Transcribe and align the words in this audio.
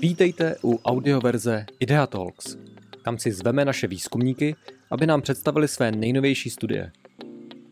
Vítejte 0.00 0.56
u 0.64 0.78
audioverze 0.84 1.66
Idea 1.80 2.06
Talks. 2.06 2.56
Tam 3.04 3.18
si 3.18 3.32
zveme 3.32 3.64
naše 3.64 3.86
výzkumníky, 3.86 4.56
aby 4.90 5.06
nám 5.06 5.22
představili 5.22 5.68
své 5.68 5.92
nejnovější 5.92 6.50
studie. 6.50 6.92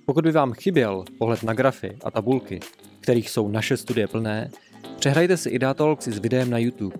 Pokud 0.06 0.24
by 0.24 0.32
vám 0.32 0.52
chyběl 0.52 1.04
pohled 1.18 1.42
na 1.42 1.54
grafy 1.54 1.98
a 2.04 2.10
tabulky, 2.10 2.60
kterých 3.00 3.30
jsou 3.30 3.48
naše 3.48 3.76
studie 3.76 4.08
plné, 4.08 4.50
přehrajte 4.98 5.36
si 5.36 5.50
Idea 5.50 5.74
Talks 5.74 6.08
s 6.08 6.18
videem 6.18 6.50
na 6.50 6.58
YouTube. 6.58 6.96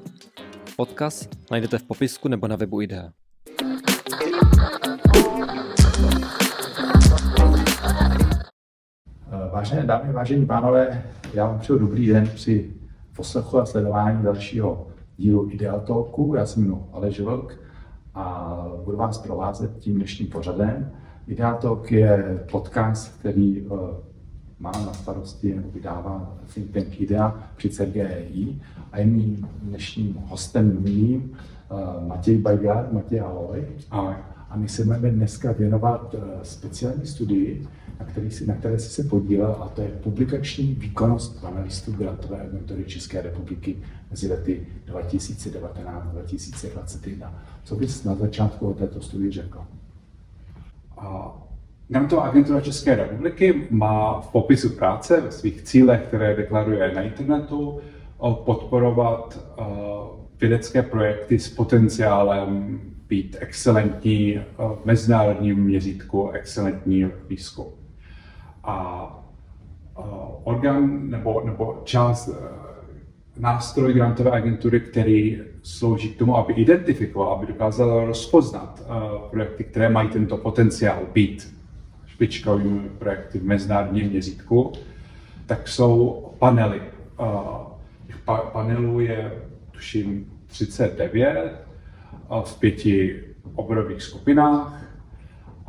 Odkaz 0.77 1.29
najdete 1.51 1.79
v 1.79 1.83
popisku 1.83 2.29
nebo 2.29 2.49
na 2.49 2.57
webu 2.57 2.81
Idea. 2.81 3.13
Vážené 9.53 9.83
dámy, 9.87 10.13
vážení 10.13 10.47
pánové, 10.47 11.03
já 11.35 11.47
vám 11.47 11.59
přeju 11.59 11.79
dobrý 11.79 12.07
den 12.07 12.29
při 12.35 12.71
poslechu 13.17 13.59
a 13.59 13.67
sledování 13.67 14.23
dalšího 14.23 14.87
dílu 15.17 15.49
Ideal 15.51 15.81
Talku. 15.81 16.35
Já 16.37 16.47
jsem 16.47 16.63
jmenuji 16.63 16.85
Aleš 16.93 17.21
Vlk 17.21 17.61
a 18.15 18.57
budu 18.85 18.97
vás 18.97 19.19
provázet 19.19 19.79
tím 19.79 19.95
dnešním 19.95 20.29
pořadem. 20.29 20.91
Ideal 21.27 21.59
Talk 21.59 21.93
je 21.93 22.45
podcast, 22.51 23.19
který 23.19 23.63
uh, 23.63 23.79
má 24.59 24.73
na 24.73 24.93
starosti 24.93 25.55
nebo 25.55 25.71
vydává 25.71 26.37
think 26.55 26.71
tank 26.71 27.01
IDEA 27.01 27.39
při 27.57 27.69
CGEI 27.69 28.61
a 28.93 28.99
je 28.99 29.07
mým 29.07 29.49
dnešním 29.63 30.15
hostem 30.27 30.83
mým 30.83 31.33
uh, 31.71 32.09
Matěj 32.09 32.39
Bajgar. 32.39 32.89
Matěj, 32.93 33.21
ahoj. 33.21 33.67
Ahoj. 33.91 34.15
A 34.51 34.57
my 34.57 34.69
se 34.69 34.85
budeme 34.85 35.11
dneska 35.11 35.53
věnovat 35.53 36.15
uh, 36.15 36.21
speciální 36.43 37.07
studii, 37.07 37.69
na, 38.01 38.07
který 38.07 38.31
si, 38.31 38.47
na 38.47 38.55
které 38.55 38.79
jsi 38.79 38.91
se 38.91 39.05
podílel, 39.05 39.57
a 39.61 39.69
to 39.69 39.83
je 39.83 39.89
publikační 39.89 40.75
výkonnost 40.75 41.45
analistů 41.45 41.93
grantové 41.93 42.41
agentury 42.41 42.85
České 42.85 43.23
republiky 43.23 43.77
mezi 44.11 44.29
lety 44.29 44.67
2019-2021. 44.87 47.33
Co 47.65 47.77
bys 47.77 48.05
na 48.05 48.15
začátku 48.15 48.71
o 48.71 48.75
této 48.75 49.01
studii 49.01 49.33
řekl? 49.33 49.65
Grantová 51.89 52.23
agentura 52.23 52.61
České 52.61 52.97
republiky 52.97 53.67
má 53.71 54.21
v 54.21 54.33
popisu 54.33 54.71
práce 54.71 55.21
ve 55.21 55.31
svých 55.31 55.63
cílech, 55.63 56.03
které 56.03 56.37
deklaruje 56.37 56.95
na 56.95 57.03
internetu, 57.03 57.81
podporovat 58.45 59.39
vědecké 60.41 60.83
projekty 60.83 61.39
s 61.39 61.49
potenciálem 61.49 62.81
být 63.09 63.37
excelentní 63.41 64.41
v 64.59 64.79
mezinárodním 64.85 65.65
měřítku, 65.65 66.31
excelentní 66.31 67.07
výzkum. 67.29 67.80
A 68.65 69.07
orgán 70.45 71.11
nebo, 71.11 71.43
nebo 71.45 71.83
část 71.85 72.31
nástroj 73.37 73.93
grantové 73.93 74.31
agentury, 74.31 74.81
který 74.81 75.41
slouží 75.63 76.09
k 76.09 76.19
tomu, 76.19 76.37
aby 76.37 76.53
identifikoval, 76.53 77.33
aby 77.33 77.47
dokázal 77.47 78.07
rozpoznat 78.07 78.83
projekty, 79.31 79.65
které 79.65 79.89
mají 79.89 80.09
tento 80.09 80.37
potenciál 80.37 80.99
být 81.13 81.57
špičkovými 82.07 82.89
projekty 82.89 83.39
v 83.39 83.45
mezinárodním 83.45 84.09
měřítku, 84.09 84.73
tak 85.47 85.69
jsou 85.69 86.27
panely. 86.39 86.83
Těch 88.07 88.17
panelů 88.53 89.01
je, 89.01 89.33
tuším, 89.71 90.33
39 90.47 91.67
v 92.45 92.61
pěti 92.61 93.25
oborových 93.55 94.03
skupinách 94.03 94.90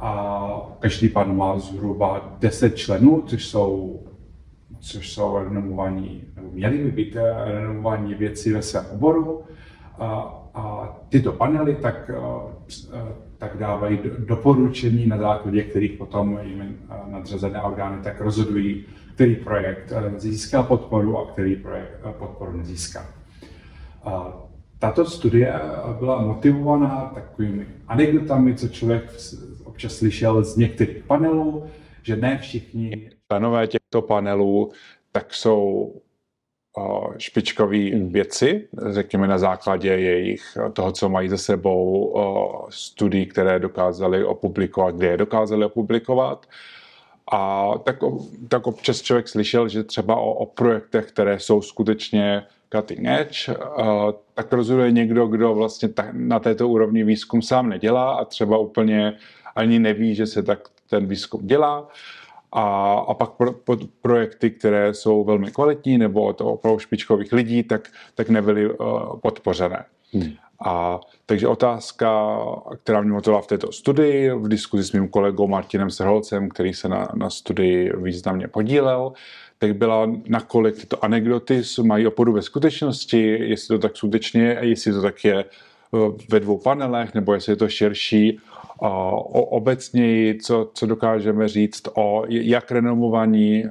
a 0.02 0.76
každý 0.80 1.10
pan 1.10 1.38
má 1.38 1.60
zhruba 1.60 2.36
10 2.40 2.76
členů, 2.76 3.24
což 3.28 3.46
jsou, 3.48 4.00
což 4.80 5.14
jsou 5.14 5.38
renomovaní, 5.38 6.24
nebo 6.36 6.48
měli 6.52 6.78
by 6.78 6.92
být 6.92 7.18
renomovaní 7.46 8.14
věci 8.14 8.54
ve 8.54 8.62
svém 8.62 8.86
oboru. 8.94 9.42
A, 10.00 10.38
a 10.54 10.96
tyto 11.10 11.32
panely 11.32 11.76
tak, 11.76 12.12
tak 13.38 13.58
dávají 13.58 14.00
doporučení, 14.18 15.08
na 15.08 15.18
základě 15.18 15.64
kterých 15.64 15.92
potom 15.92 16.40
jim 16.44 16.78
nadřazené 17.08 17.62
orgány 17.62 18.02
tak 18.04 18.22
rozhodují, 18.22 18.86
který 19.14 19.36
projekt 19.36 19.94
získá 20.18 20.64
podporu 20.64 21.18
a 21.18 21.26
který 21.32 21.56
projekt 21.56 22.00
podporu 22.18 22.58
nezíská. 22.58 23.06
Tato 24.80 25.06
studie 25.06 25.60
byla 26.00 26.22
motivovaná 26.22 27.12
takovými 27.16 27.66
anekdotami, 27.88 28.56
co 28.56 28.68
člověk 28.68 29.12
občas 29.82 29.98
slyšel 29.98 30.44
z 30.44 30.58
některých 30.58 31.04
panelů, 31.04 31.66
že 32.04 32.16
ne 32.16 32.38
všichni 32.38 33.10
členové 33.28 33.68
těchto 33.68 34.02
panelů 34.02 34.72
tak 35.12 35.34
jsou 35.34 35.94
špičkoví 37.18 37.92
věci, 37.92 38.68
řekněme 38.90 39.28
na 39.28 39.38
základě 39.38 39.90
jejich 39.90 40.58
toho, 40.74 40.92
co 40.92 41.10
mají 41.10 41.30
za 41.30 41.38
sebou 41.38 42.16
studií, 42.70 43.26
které 43.26 43.60
dokázali 43.60 44.26
opublikovat, 44.26 44.96
kde 44.96 45.08
je 45.08 45.18
dokázali 45.18 45.66
opublikovat. 45.66 46.46
A 47.32 47.72
tak, 47.84 47.96
tak 48.48 48.68
občas 48.68 49.02
člověk 49.02 49.28
slyšel, 49.28 49.68
že 49.68 49.84
třeba 49.84 50.16
o, 50.16 50.34
o 50.34 50.46
projektech, 50.46 51.06
které 51.06 51.40
jsou 51.40 51.62
skutečně 51.62 52.44
cutting 52.76 53.08
edge, 53.08 53.56
tak 54.34 54.54
rozhoduje 54.54 54.92
někdo, 54.92 55.28
kdo 55.28 55.56
vlastně 55.56 55.90
na 56.12 56.40
této 56.40 56.70
úrovni 56.70 57.04
výzkum 57.04 57.42
sám 57.42 57.70
nedělá 57.70 58.14
a 58.14 58.26
třeba 58.26 58.58
úplně 58.58 59.14
ani 59.56 59.80
neví, 59.80 60.16
že 60.16 60.26
se 60.26 60.44
tak 60.44 60.60
ten 60.90 61.08
výzkum 61.08 61.48
dělá. 61.48 61.88
A, 62.52 62.94
a 63.08 63.14
pak 63.14 63.30
pro, 63.30 63.52
pro, 63.52 63.78
projekty, 64.02 64.52
které 64.52 64.94
jsou 64.94 65.24
velmi 65.24 65.52
kvalitní 65.52 65.98
nebo 65.98 66.24
od 66.24 66.42
opravdu 66.42 66.80
špičkových 66.80 67.34
lidí, 67.34 67.64
tak, 67.64 67.90
tak 68.16 68.30
nebyly 68.30 68.70
uh, 68.70 69.20
podpořené. 69.20 69.86
Hmm. 70.14 70.34
A, 70.66 71.00
takže 71.26 71.48
otázka, 71.48 72.38
která 72.84 73.02
mě 73.02 73.12
motivovala 73.12 73.42
v 73.42 73.48
této 73.48 73.72
studii, 73.72 74.32
v 74.32 74.48
diskuzi 74.48 74.84
s 74.84 74.92
mým 74.92 75.08
kolegou 75.08 75.48
Martinem 75.48 75.90
Srholcem, 75.90 76.50
který 76.50 76.74
se 76.74 76.90
na, 76.90 77.08
na 77.16 77.30
studii 77.30 77.92
významně 77.98 78.48
podílel, 78.48 79.14
tak 79.60 79.76
byla, 79.76 80.12
nakolik 80.28 80.76
tyto 80.76 81.06
anekdoty 81.06 81.62
mají 81.84 82.08
oporu 82.08 82.34
ve 82.34 82.42
skutečnosti, 82.42 83.22
jestli 83.50 83.76
to 83.76 83.80
tak 83.80 83.98
skutečně 83.98 84.42
je, 84.42 84.60
jestli 84.62 84.94
to 84.94 85.02
tak 85.02 85.26
je 85.26 85.46
ve 86.32 86.40
dvou 86.40 86.58
panelech, 86.58 87.14
nebo 87.14 87.34
jestli 87.34 87.52
je 87.52 87.56
to 87.56 87.70
širší. 87.70 88.40
Obecněji, 89.34 90.38
co, 90.40 90.72
co 90.74 90.86
dokážeme 90.86 91.48
říct 91.48 91.84
o 91.96 92.24
jak 92.28 92.72
renomovaní 92.72 93.64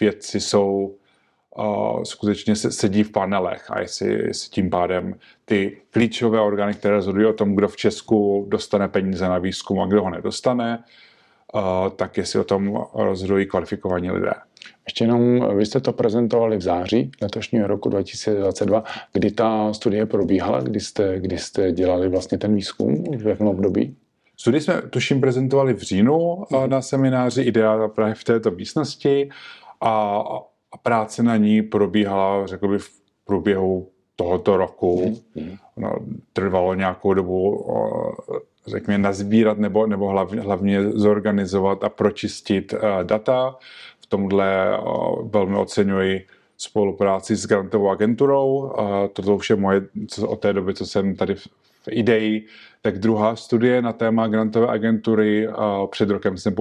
vědci 0.00 0.40
jsou 0.40 0.94
skutečně 2.02 2.56
sedí 2.56 3.02
v 3.02 3.12
panelech 3.12 3.70
a 3.70 3.80
jestli, 3.80 4.26
jestli 4.26 4.50
tím 4.50 4.70
pádem 4.70 5.14
ty 5.44 5.76
klíčové 5.90 6.40
orgány, 6.40 6.74
které 6.74 6.94
rozhodují 6.94 7.26
o 7.26 7.32
tom, 7.32 7.54
kdo 7.54 7.68
v 7.68 7.76
Česku 7.76 8.46
dostane 8.48 8.88
peníze 8.88 9.28
na 9.28 9.38
výzkum 9.38 9.80
a 9.80 9.86
kdo 9.86 10.02
ho 10.02 10.10
nedostane, 10.10 10.84
tak 11.96 12.16
jestli 12.16 12.40
o 12.40 12.44
tom 12.44 12.84
rozhodují 12.94 13.46
kvalifikovaní 13.46 14.10
lidé. 14.10 14.32
Ještě 14.86 15.04
jenom, 15.04 15.48
vy 15.56 15.66
jste 15.66 15.80
to 15.80 15.92
prezentovali 15.92 16.56
v 16.56 16.62
září 16.62 17.10
letošního 17.22 17.66
roku 17.66 17.88
2022, 17.88 18.84
kdy 19.12 19.30
ta 19.30 19.72
studie 19.72 20.06
probíhala, 20.06 20.60
kdy 20.60 20.80
jste, 20.80 21.20
kdy 21.20 21.38
jste 21.38 21.72
dělali 21.72 22.08
vlastně 22.08 22.38
ten 22.38 22.54
výzkum, 22.54 23.04
v 23.18 23.26
jakém 23.26 23.46
období? 23.46 23.96
Studii 24.36 24.60
jsme 24.60 24.82
tuším 24.82 25.20
prezentovali 25.20 25.74
v 25.74 25.82
říjnu 25.82 26.44
mm. 26.50 26.70
na 26.70 26.82
semináři 26.82 27.42
Idea 27.42 27.88
právě 27.88 28.14
v 28.14 28.24
této 28.24 28.50
místnosti 28.50 29.28
a, 29.80 30.22
a 30.72 30.76
práce 30.76 31.22
na 31.22 31.36
ní 31.36 31.62
probíhala, 31.62 32.46
řekl 32.46 32.68
bych, 32.68 32.82
v 32.82 32.90
průběhu 33.24 33.88
tohoto 34.16 34.56
roku. 34.56 35.22
No, 35.76 35.96
trvalo 36.32 36.74
nějakou 36.74 37.14
dobu, 37.14 37.66
řekněme, 38.66 38.98
nazbírat 38.98 39.58
nebo, 39.58 39.86
nebo 39.86 40.08
hlavně, 40.08 40.40
hlavně 40.40 40.90
zorganizovat 40.90 41.84
a 41.84 41.88
pročistit 41.88 42.74
data. 43.02 43.56
Tomhle 44.14 44.78
velmi 45.22 45.56
oceňuji 45.56 46.26
spolupráci 46.56 47.36
s 47.36 47.46
grantovou 47.46 47.90
agenturou. 47.90 48.72
To 49.12 49.36
už 49.36 49.50
je 49.50 49.56
moje, 49.56 49.82
od 50.26 50.40
té 50.40 50.52
doby, 50.52 50.74
co 50.74 50.86
jsem 50.86 51.16
tady 51.16 51.34
v, 51.34 51.48
IDEI, 51.90 52.44
tak 52.82 52.98
druhá 52.98 53.36
studie 53.36 53.82
na 53.82 53.92
téma 53.92 54.26
grantové 54.26 54.68
agentury. 54.68 55.48
Před 55.90 56.10
rokem 56.10 56.38
jsem 56.38 56.54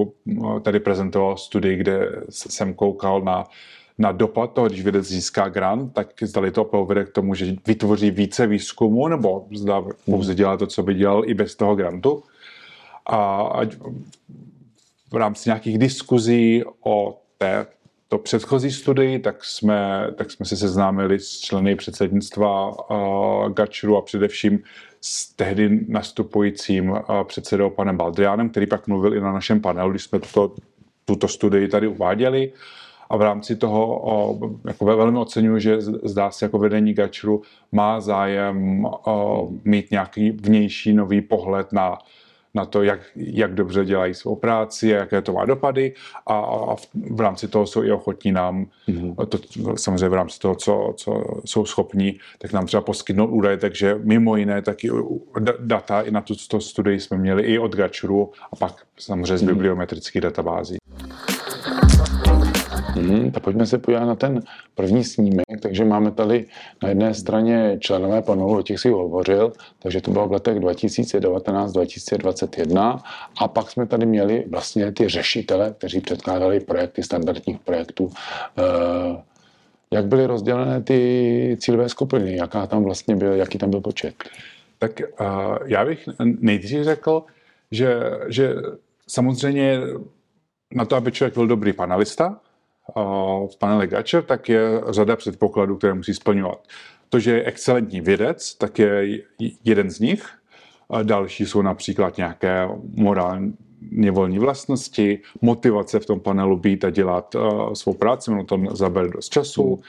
tady 0.61 0.79
prezentoval 0.79 1.37
studii, 1.37 1.77
kde 1.77 2.09
jsem 2.29 2.73
koukal 2.73 3.21
na 3.21 3.43
na 3.97 4.11
dopad 4.11 4.53
toho, 4.53 4.67
když 4.67 4.83
vědec 4.83 5.05
získá 5.05 5.49
grant, 5.49 5.93
tak 5.93 6.07
zdali 6.21 6.51
to 6.51 6.63
povede 6.63 7.05
k 7.05 7.09
tomu, 7.09 7.35
že 7.35 7.55
vytvoří 7.67 8.11
více 8.11 8.47
výzkumu, 8.47 9.07
nebo 9.07 9.45
zda 9.55 9.83
pouze 10.05 10.35
dělá 10.35 10.57
to, 10.57 10.67
co 10.67 10.83
by 10.83 10.93
dělal 10.93 11.29
i 11.29 11.33
bez 11.33 11.55
toho 11.55 11.75
grantu. 11.75 12.23
A 13.09 13.61
v 15.11 15.15
rámci 15.15 15.49
nějakých 15.49 15.77
diskuzí 15.77 16.63
o 16.85 17.19
té 17.37 17.65
to 18.07 18.17
předchozí 18.17 18.71
studii, 18.71 19.19
tak 19.19 19.45
jsme, 19.45 20.07
tak 20.15 20.31
jsme 20.31 20.45
se 20.45 20.57
seznámili 20.57 21.19
s 21.19 21.39
členy 21.39 21.75
předsednictva 21.75 22.69
uh, 22.69 23.49
Gačru 23.49 23.97
a 23.97 24.01
především 24.01 24.59
s 25.01 25.33
tehdy 25.33 25.85
nastupujícím 25.87 26.89
uh, 26.89 26.99
předsedou 27.23 27.69
panem 27.69 27.97
Baldrianem, 27.97 28.49
který 28.49 28.67
pak 28.67 28.87
mluvil 28.87 29.13
i 29.13 29.21
na 29.21 29.31
našem 29.31 29.61
panelu, 29.61 29.91
když 29.91 30.03
jsme 30.03 30.19
to 30.19 30.55
tuto 31.05 31.27
studii 31.27 31.67
tady 31.67 31.87
uváděli. 31.87 32.51
A 33.09 33.17
v 33.17 33.21
rámci 33.21 33.55
toho 33.55 34.01
o, 34.03 34.39
jako 34.67 34.85
velmi 34.85 35.17
oceňuji, 35.17 35.61
že 35.61 35.81
zdá 35.81 36.31
se 36.31 36.45
jako 36.45 36.59
vedení 36.59 36.93
Gačru 36.93 37.41
má 37.71 38.01
zájem 38.01 38.85
o, 38.85 39.49
mít 39.65 39.91
nějaký 39.91 40.31
vnější 40.31 40.93
nový 40.93 41.21
pohled 41.21 41.73
na 41.73 41.97
na 42.53 42.65
to, 42.65 42.83
jak, 42.83 42.99
jak 43.15 43.53
dobře 43.53 43.85
dělají 43.85 44.13
svou 44.13 44.35
práci 44.35 44.95
a 44.95 44.97
jaké 44.97 45.21
to 45.21 45.33
má 45.33 45.45
dopady 45.45 45.93
a, 46.27 46.39
a 46.39 46.75
v, 46.75 46.87
v 47.11 47.19
rámci 47.19 47.47
toho 47.47 47.67
jsou 47.67 47.83
i 47.83 47.91
ochotní 47.91 48.31
nám, 48.31 48.65
mm-hmm. 48.87 49.25
to, 49.25 49.37
samozřejmě 49.77 50.09
v 50.09 50.13
rámci 50.13 50.39
toho, 50.39 50.55
co, 50.55 50.93
co 50.97 51.23
jsou 51.45 51.65
schopní, 51.65 52.19
tak 52.37 52.53
nám 52.53 52.65
třeba 52.65 52.81
poskytnout 52.81 53.27
údaje, 53.27 53.57
takže 53.57 53.99
mimo 54.03 54.35
jiné 54.35 54.61
taky 54.61 54.89
data 55.59 56.01
i 56.01 56.11
na 56.11 56.21
tuto 56.21 56.61
studii 56.61 56.99
jsme 56.99 57.17
měli 57.17 57.43
i 57.43 57.59
od 57.59 57.75
Gačuru 57.75 58.31
a 58.51 58.55
pak 58.55 58.85
samozřejmě 58.99 59.37
z 59.37 59.43
mm-hmm. 59.43 59.47
bibliometrických 59.47 60.21
databází. 60.21 60.77
Hmm, 62.93 63.31
tak 63.31 63.43
pojďme 63.43 63.65
se 63.65 63.77
podívat 63.77 64.05
na 64.05 64.15
ten 64.15 64.41
první 64.75 65.03
snímek. 65.03 65.45
Takže 65.61 65.85
máme 65.85 66.11
tady 66.11 66.45
na 66.83 66.89
jedné 66.89 67.13
straně 67.13 67.77
členové 67.79 68.21
panelu, 68.21 68.57
o 68.57 68.61
těch 68.61 68.79
si 68.79 68.89
hovořil, 68.89 69.53
takže 69.79 70.01
to 70.01 70.11
bylo 70.11 70.27
v 70.27 70.31
letech 70.31 70.57
2019-2021. 70.57 72.99
A 73.41 73.47
pak 73.47 73.71
jsme 73.71 73.87
tady 73.87 74.05
měli 74.05 74.45
vlastně 74.49 74.91
ty 74.91 75.09
řešitele, 75.09 75.73
kteří 75.77 76.01
předkládali 76.01 76.59
projekty 76.59 77.03
standardních 77.03 77.59
projektů. 77.59 78.11
Eh, 78.57 79.21
jak 79.91 80.05
byly 80.05 80.25
rozdělené 80.25 80.81
ty 80.81 81.57
cílové 81.59 81.89
skupiny? 81.89 82.35
Jaká 82.35 82.67
tam 82.67 82.83
vlastně 82.83 83.15
byl, 83.15 83.33
jaký 83.33 83.57
tam 83.57 83.69
byl 83.69 83.81
počet? 83.81 84.15
Tak 84.79 84.91
uh, 84.99 85.05
já 85.65 85.85
bych 85.85 86.09
nejdřív 86.19 86.83
řekl, 86.83 87.23
že, 87.71 87.99
že 88.27 88.55
samozřejmě 89.07 89.79
na 90.75 90.85
to, 90.85 90.95
aby 90.95 91.11
člověk 91.11 91.33
byl 91.33 91.47
dobrý 91.47 91.73
panelista, 91.73 92.39
v 93.53 93.57
paneli 93.59 93.87
Gatcher, 93.87 94.23
tak 94.23 94.49
je 94.49 94.61
řada 94.89 95.15
předpokladů, 95.15 95.77
které 95.77 95.93
musí 95.93 96.13
splňovat. 96.13 96.67
To, 97.09 97.19
že 97.19 97.31
je 97.31 97.43
excelentní 97.43 98.01
vědec, 98.01 98.55
tak 98.55 98.79
je 98.79 99.19
jeden 99.63 99.89
z 99.89 99.99
nich. 99.99 100.29
Další 101.03 101.45
jsou 101.45 101.61
například 101.61 102.17
nějaké 102.17 102.69
morální 102.95 103.53
volní 104.11 104.39
vlastnosti, 104.39 105.19
motivace 105.41 105.99
v 105.99 106.05
tom 106.05 106.19
panelu 106.19 106.57
být 106.57 106.85
a 106.85 106.89
dělat 106.89 107.35
uh, 107.35 107.73
svou 107.73 107.93
práci, 107.93 108.31
ono 108.31 108.43
to 108.43 108.59
zabere 108.71 109.09
dost 109.09 109.29
času, 109.29 109.81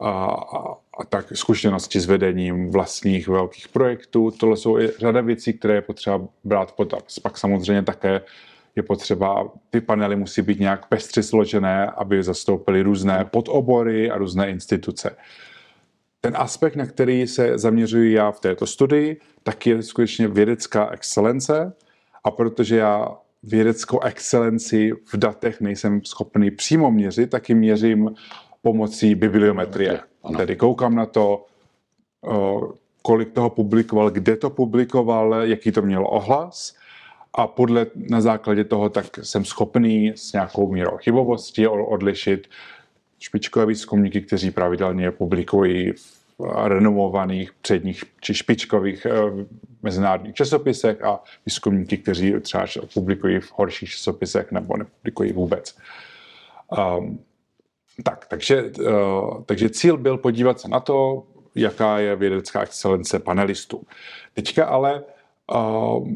a, 0.00 0.10
a, 0.10 0.74
a 0.98 1.04
tak 1.08 1.36
zkušenosti 1.36 2.00
s 2.00 2.06
vedením 2.06 2.70
vlastních 2.70 3.28
velkých 3.28 3.68
projektů. 3.68 4.30
Tohle 4.30 4.56
jsou 4.56 4.78
i 4.78 4.92
řada 4.98 5.20
věcí, 5.20 5.52
které 5.52 5.74
je 5.74 5.82
potřeba 5.82 6.20
brát 6.44 6.72
potaz. 6.72 7.18
Pak 7.18 7.38
samozřejmě 7.38 7.82
také 7.82 8.20
je 8.76 8.82
potřeba, 8.82 9.52
ty 9.70 9.80
panely 9.80 10.16
musí 10.16 10.42
být 10.42 10.60
nějak 10.60 10.88
pestře 10.88 11.22
složené, 11.22 11.86
aby 11.86 12.22
zastoupily 12.22 12.82
různé 12.82 13.24
podobory 13.30 14.10
a 14.10 14.18
různé 14.18 14.50
instituce. 14.50 15.16
Ten 16.20 16.32
aspekt, 16.36 16.76
na 16.76 16.86
který 16.86 17.26
se 17.26 17.58
zaměřuji 17.58 18.12
já 18.12 18.30
v 18.30 18.40
této 18.40 18.66
studii, 18.66 19.20
tak 19.42 19.66
je 19.66 19.82
skutečně 19.82 20.28
vědecká 20.28 20.90
excelence 20.90 21.72
a 22.24 22.30
protože 22.30 22.76
já 22.76 23.08
vědeckou 23.42 24.00
excelenci 24.00 24.92
v 25.12 25.16
datech 25.16 25.60
nejsem 25.60 26.00
schopný 26.04 26.50
přímo 26.50 26.90
měřit, 26.90 27.30
tak 27.30 27.48
ji 27.48 27.54
měřím 27.54 28.14
pomocí 28.62 29.14
bibliometrie. 29.14 30.00
Ano. 30.24 30.38
Tedy 30.38 30.56
koukám 30.56 30.94
na 30.94 31.06
to, 31.06 31.46
kolik 33.02 33.32
toho 33.32 33.50
publikoval, 33.50 34.10
kde 34.10 34.36
to 34.36 34.50
publikoval, 34.50 35.34
jaký 35.34 35.72
to 35.72 35.82
mělo 35.82 36.08
ohlas 36.08 36.74
a 37.34 37.46
podle, 37.46 37.86
na 37.94 38.20
základě 38.20 38.64
toho 38.64 38.88
tak 38.88 39.06
jsem 39.22 39.44
schopný 39.44 40.12
s 40.16 40.32
nějakou 40.32 40.72
mírou 40.72 40.96
chybovosti 40.96 41.68
odlišit 41.68 42.48
špičkové 43.18 43.66
výzkumníky, 43.66 44.20
kteří 44.20 44.50
pravidelně 44.50 45.10
publikují 45.10 45.92
v 45.92 46.22
renomovaných 46.64 47.52
předních 47.52 48.04
či 48.20 48.34
špičkových 48.34 49.06
eh, 49.06 49.12
mezinárodních 49.82 50.34
časopisech 50.34 51.04
a 51.04 51.20
výzkumníky, 51.46 51.98
kteří 51.98 52.34
třeba 52.40 52.64
publikují 52.94 53.40
v 53.40 53.52
horších 53.52 53.90
časopisech 53.90 54.52
nebo 54.52 54.76
nepublikují 54.76 55.32
vůbec. 55.32 55.76
Um, 56.98 57.18
tak, 58.02 58.26
takže, 58.26 58.62
uh, 58.62 59.42
takže 59.42 59.70
cíl 59.70 59.96
byl 59.96 60.18
podívat 60.18 60.60
se 60.60 60.68
na 60.68 60.80
to, 60.80 61.26
jaká 61.54 61.98
je 61.98 62.16
vědecká 62.16 62.62
excelence 62.62 63.18
panelistů. 63.18 63.82
Teďka 64.34 64.66
ale 64.66 65.04
uh, 65.54 66.08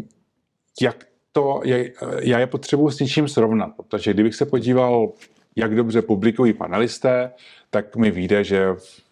jak 0.81 1.07
to 1.33 1.61
je, 1.65 1.93
já 2.21 2.39
je 2.39 2.47
potřebuji 2.47 2.91
s 2.91 3.01
něčím 3.01 3.29
srovnat, 3.29 3.71
protože 3.77 4.15
kdybych 4.15 4.35
se 4.35 4.47
podíval, 4.47 5.13
jak 5.57 5.75
dobře 5.75 6.03
publikují 6.03 6.53
panelisté, 6.53 7.33
tak 7.71 7.97
mi 7.97 8.11
vyjde, 8.11 8.45
že 8.45 8.67
v 8.73 9.03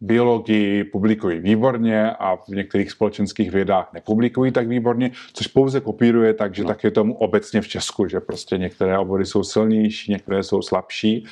biologii 0.00 0.84
publikují 0.84 1.40
výborně 1.40 2.10
a 2.10 2.36
v 2.36 2.48
některých 2.48 2.90
společenských 2.90 3.50
vědách 3.50 3.90
nepublikují 3.92 4.52
tak 4.52 4.68
výborně, 4.68 5.10
což 5.32 5.46
pouze 5.46 5.80
kopíruje 5.80 6.34
tak, 6.34 6.54
že 6.54 6.62
no. 6.62 6.68
tak 6.68 6.84
je 6.84 6.90
tomu 6.90 7.14
obecně 7.14 7.60
v 7.60 7.68
Česku, 7.68 8.08
že 8.08 8.20
prostě 8.20 8.58
některé 8.58 8.98
obory 8.98 9.26
jsou 9.26 9.44
silnější, 9.44 10.12
některé 10.12 10.42
jsou 10.42 10.62
slabší. 10.62 11.26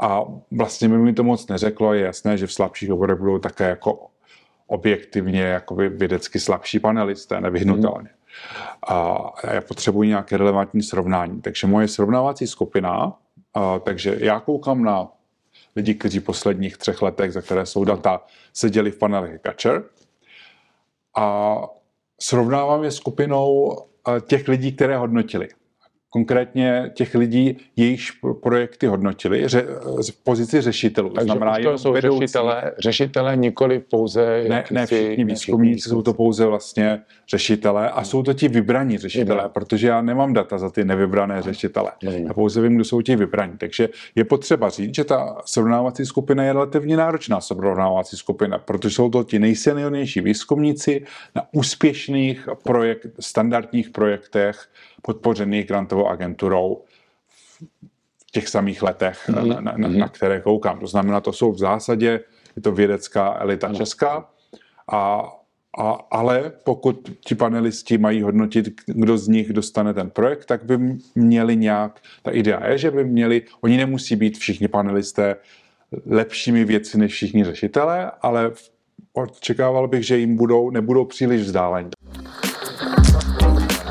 A 0.00 0.24
vlastně 0.50 0.88
mi 0.88 1.12
to 1.12 1.24
moc 1.24 1.48
neřeklo, 1.48 1.94
je 1.94 2.04
jasné, 2.04 2.38
že 2.38 2.46
v 2.46 2.52
slabších 2.52 2.92
oborech 2.92 3.18
budou 3.18 3.38
také 3.38 3.68
jako 3.68 4.06
objektivně 4.66 5.40
jakoby 5.40 5.88
vědecky 5.88 6.40
slabší 6.40 6.78
panelisté, 6.78 7.40
nevyhnutelně. 7.40 8.08
A 8.88 9.18
já 9.52 9.60
potřebuji 9.60 10.08
nějaké 10.08 10.36
relevantní 10.36 10.82
srovnání. 10.82 11.40
Takže 11.40 11.66
moje 11.66 11.88
srovnávací 11.88 12.46
skupina, 12.46 13.12
takže 13.84 14.16
já 14.18 14.40
koukám 14.40 14.84
na 14.84 15.08
lidi, 15.76 15.94
kteří 15.94 16.18
v 16.18 16.24
posledních 16.24 16.76
třech 16.76 17.02
letech, 17.02 17.32
za 17.32 17.42
které 17.42 17.66
jsou 17.66 17.84
data, 17.84 18.20
seděli 18.52 18.90
v 18.90 18.98
panelech 18.98 19.40
Catcher 19.40 19.84
a 21.16 21.56
srovnávám 22.20 22.84
je 22.84 22.90
skupinou 22.90 23.78
těch 24.26 24.48
lidí, 24.48 24.72
které 24.72 24.96
hodnotili 24.96 25.48
konkrétně 26.10 26.90
těch 26.94 27.14
lidí, 27.14 27.56
jejichž 27.76 28.10
projekty 28.42 28.86
hodnotili 28.86 29.48
ře, 29.48 29.66
z 30.00 30.10
pozici 30.10 30.60
řešitelů. 30.60 31.10
Takže 31.10 31.24
znamená, 31.24 31.58
to 31.62 31.78
jsou 31.78 31.92
vedoucí, 31.92 32.20
řešitele, 32.20 32.72
řešitele 32.78 33.36
nikoli 33.36 33.78
pouze... 33.78 34.44
Ne, 34.48 34.64
ne 34.70 34.86
všichni 34.86 35.24
výzkumníci, 35.24 35.88
jsou 35.88 36.02
to 36.02 36.14
pouze 36.14 36.46
vlastně 36.46 37.00
řešitele 37.28 37.90
a 37.90 38.04
jsou 38.04 38.22
to 38.22 38.32
ti 38.32 38.48
vybraní 38.48 38.98
řešitele, 38.98 39.36
Vybran. 39.36 39.50
protože 39.50 39.88
já 39.88 40.02
nemám 40.02 40.32
data 40.32 40.58
za 40.58 40.70
ty 40.70 40.84
nevybrané 40.84 41.42
řešitele. 41.42 41.92
Já 42.02 42.34
pouze 42.34 42.60
vím, 42.60 42.74
kdo 42.74 42.84
jsou 42.84 43.02
ti 43.02 43.16
vybraní. 43.16 43.58
Takže 43.58 43.88
je 44.14 44.24
potřeba 44.24 44.68
říct, 44.68 44.94
že 44.94 45.04
ta 45.04 45.42
srovnávací 45.44 46.06
skupina 46.06 46.44
je 46.44 46.52
relativně 46.52 46.96
náročná 46.96 47.40
srovnávací 47.40 48.16
skupina, 48.16 48.58
protože 48.58 48.94
jsou 48.94 49.10
to 49.10 49.24
ti 49.24 49.38
nejsilnější 49.38 50.20
výzkumníci 50.20 51.04
na 51.34 51.42
úspěšných 51.52 52.48
projekt, 52.62 53.06
standardních 53.20 53.90
projektech, 53.90 54.68
podpořených 55.02 55.66
grantovou 55.66 56.06
agenturou 56.06 56.84
v 58.18 58.30
těch 58.32 58.48
samých 58.48 58.82
letech, 58.82 59.28
mm-hmm. 59.28 59.48
na, 59.48 59.60
na, 59.60 59.74
na, 59.76 59.88
na 59.88 60.08
které 60.08 60.40
koukám. 60.40 60.78
To 60.78 60.86
znamená, 60.86 61.20
to 61.20 61.32
jsou 61.32 61.52
v 61.52 61.58
zásadě, 61.58 62.20
je 62.56 62.62
to 62.62 62.72
vědecká 62.72 63.36
elita 63.40 63.68
mm-hmm. 63.68 63.76
česká, 63.76 64.28
a, 64.92 65.32
a, 65.78 65.98
ale 66.10 66.52
pokud 66.64 67.10
ti 67.20 67.34
panelisti 67.34 67.98
mají 67.98 68.22
hodnotit, 68.22 68.68
kdo 68.86 69.18
z 69.18 69.28
nich 69.28 69.52
dostane 69.52 69.94
ten 69.94 70.10
projekt, 70.10 70.44
tak 70.46 70.64
by 70.64 70.78
měli 71.14 71.56
nějak, 71.56 72.00
ta 72.22 72.30
idea 72.30 72.66
je, 72.70 72.78
že 72.78 72.90
by 72.90 73.04
měli, 73.04 73.42
oni 73.60 73.76
nemusí 73.76 74.16
být 74.16 74.38
všichni 74.38 74.68
panelisté 74.68 75.36
lepšími 76.06 76.64
věci 76.64 76.98
než 76.98 77.12
všichni 77.12 77.44
řešitelé, 77.44 78.10
ale 78.22 78.50
očekával 79.12 79.88
bych, 79.88 80.06
že 80.06 80.18
jim 80.18 80.36
budou, 80.36 80.70
nebudou 80.70 81.04
příliš 81.04 81.42
vzdálení. 81.42 81.90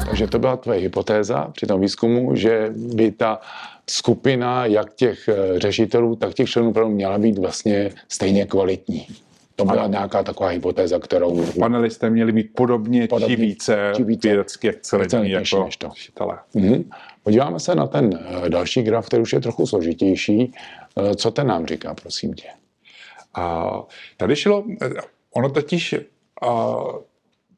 Takže 0.08 0.28
to 0.28 0.40
byla 0.40 0.58
tvoje 0.58 0.80
hypotéza 0.80 1.48
při 1.52 1.66
tom 1.66 1.82
výzkumu, 1.82 2.36
že 2.36 2.70
by 2.76 3.12
ta 3.12 3.40
skupina 3.90 4.66
jak 4.66 4.94
těch 4.94 5.28
eh, 5.28 5.60
řešitelů, 5.60 6.16
tak 6.16 6.34
těch 6.34 6.50
členů 6.50 6.70
opravdu 6.70 6.96
měla 6.96 7.18
být 7.18 7.38
vlastně 7.38 7.92
stejně 8.10 8.46
kvalitní. 8.46 9.08
To 9.56 9.66
byla 9.66 9.84
ano. 9.84 9.92
nějaká 9.92 10.24
taková 10.24 10.50
hypotéza, 10.50 11.00
kterou... 11.00 11.46
Panelisté 11.60 12.10
měli 12.10 12.32
být 12.32 12.50
podobně, 12.56 13.08
podobně 13.08 13.36
či 13.36 13.42
více, 13.42 13.92
či 13.96 14.04
více 14.04 14.28
vědecky 14.28 14.70
excelentní 14.70 15.32
jako 15.32 15.64
než 15.64 15.78
to. 15.78 15.90
řešitelé. 15.96 16.38
Mhm. 16.54 16.90
Podíváme 17.24 17.60
se 17.60 17.76
na 17.76 17.88
ten 17.88 18.20
eh, 18.46 18.50
další 18.50 18.82
graf, 18.82 19.06
který 19.06 19.22
už 19.22 19.34
je 19.34 19.40
trochu 19.40 19.68
složitější. 19.68 20.54
Eh, 20.98 21.16
co 21.16 21.32
ten 21.32 21.48
nám 21.48 21.66
říká, 21.66 21.94
prosím 21.94 22.34
tě? 22.34 22.48
A 23.34 23.72
tady 24.18 24.36
šlo, 24.36 24.66
ono 25.34 25.50
totiž 25.50 25.96
a, 26.42 26.78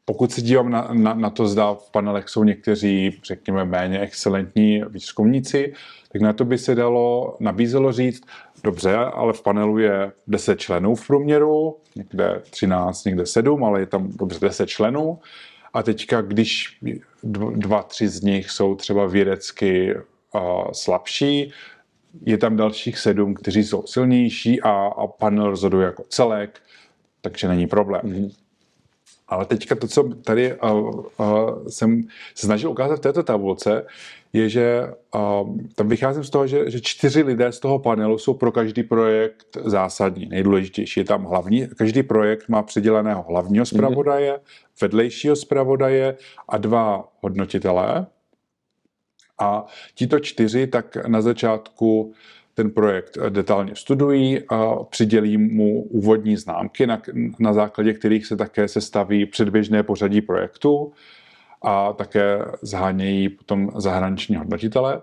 pokud 0.10 0.32
se 0.32 0.42
dívám 0.42 0.70
na, 0.70 0.89
na, 0.94 1.13
na 1.13 1.30
to, 1.30 1.48
zda 1.48 1.74
v 1.74 1.92
panelech 1.92 2.30
jsou 2.30 2.44
někteří, 2.44 3.20
řekněme, 3.24 3.66
méně 3.66 4.00
excelentní 4.00 4.84
výzkumníci, 4.89 5.74
tak 6.12 6.22
na 6.22 6.34
to 6.34 6.46
by 6.46 6.58
se 6.58 6.75
dalo, 6.75 7.38
nabízelo 7.39 7.92
říct, 7.92 8.24
dobře, 8.63 8.96
ale 8.96 9.34
v 9.34 9.42
panelu 9.42 9.78
je 9.78 10.12
10 10.28 10.60
členů 10.60 10.96
v 10.96 11.08
průměru, 11.08 11.78
někde 11.96 12.42
13, 12.50 13.06
někde 13.06 13.25
7, 13.25 13.63
ale 13.63 13.80
je 13.80 13.86
tam 13.86 14.12
dobře 14.12 14.39
10 14.42 14.68
členů. 14.68 15.20
A 15.74 15.84
teďka, 15.84 16.22
když 16.22 16.80
dva, 17.54 17.84
tři 17.84 18.08
z 18.08 18.22
nich 18.22 18.50
jsou 18.50 18.75
třeba 18.75 19.06
vědecky 19.06 19.96
slabší, 20.72 21.51
je 22.25 22.38
tam 22.38 22.58
dalších 22.58 22.98
sedm, 22.98 23.34
kteří 23.34 23.63
jsou 23.63 23.84
silnější 23.88 24.62
a, 24.62 24.72
a 24.72 25.08
panel 25.08 25.50
rozhoduje 25.50 25.86
jako 25.86 26.04
celek, 26.10 26.60
takže 27.22 27.48
není 27.48 27.68
problém. 27.68 28.01
Mm-hmm. 28.01 28.49
Ale 29.29 29.45
teďka 29.45 29.75
to, 29.75 29.88
co 29.88 30.03
tady 30.03 30.53
uh, 30.53 30.69
uh, 30.69 31.67
jsem 31.67 32.03
se 32.36 32.45
snažil 32.45 32.71
ukázat 32.71 32.95
v 32.95 33.00
této 33.00 33.24
tabulce, 33.24 33.86
je, 34.33 34.50
že 34.50 34.93
uh, 35.15 35.57
tam 35.75 35.89
vycházím 35.89 36.24
z 36.24 36.29
toho, 36.29 36.48
že, 36.48 36.71
že 36.71 36.81
čtyři 36.81 37.24
lidé 37.24 37.51
z 37.51 37.59
toho 37.59 37.79
panelu 37.79 38.17
jsou 38.17 38.33
pro 38.33 38.51
každý 38.51 38.83
projekt 38.83 39.57
zásadní, 39.65 40.25
nejdůležitější. 40.25 41.00
Je 41.00 41.03
tam 41.03 41.25
hlavní, 41.25 41.67
každý 41.77 42.03
projekt 42.03 42.50
má 42.50 42.63
přiděleného 42.63 43.25
hlavního 43.29 43.62
mhm. 43.62 43.65
zpravodaje, 43.65 44.33
mm-hmm. 44.33 44.81
vedlejšího 44.81 45.36
zpravodaje 45.36 46.17
a 46.50 46.57
dva 46.57 47.09
hodnotitelé. 47.21 48.05
A 49.39 49.65
tito 49.95 50.19
čtyři 50.19 50.67
tak 50.67 51.07
na 51.07 51.21
začátku 51.21 52.13
ten 52.60 52.72
projekt 52.72 53.18
detailně 53.30 53.75
studují 53.75 54.44
a 54.50 54.84
přidělí 54.84 55.38
mu 55.38 55.82
úvodní 55.82 56.38
známky, 56.38 56.88
na, 56.88 57.01
na 57.39 57.54
základě 57.54 57.94
kterých 57.94 58.25
se 58.25 58.36
také 58.36 58.68
sestaví 58.68 59.25
předběžné 59.25 59.84
pořadí 59.84 60.22
projektu 60.22 60.92
a 61.62 61.94
také 61.94 62.46
zhánějí 62.62 63.30
potom 63.30 63.72
zahraniční 63.75 64.36
hodnotitele. 64.36 65.01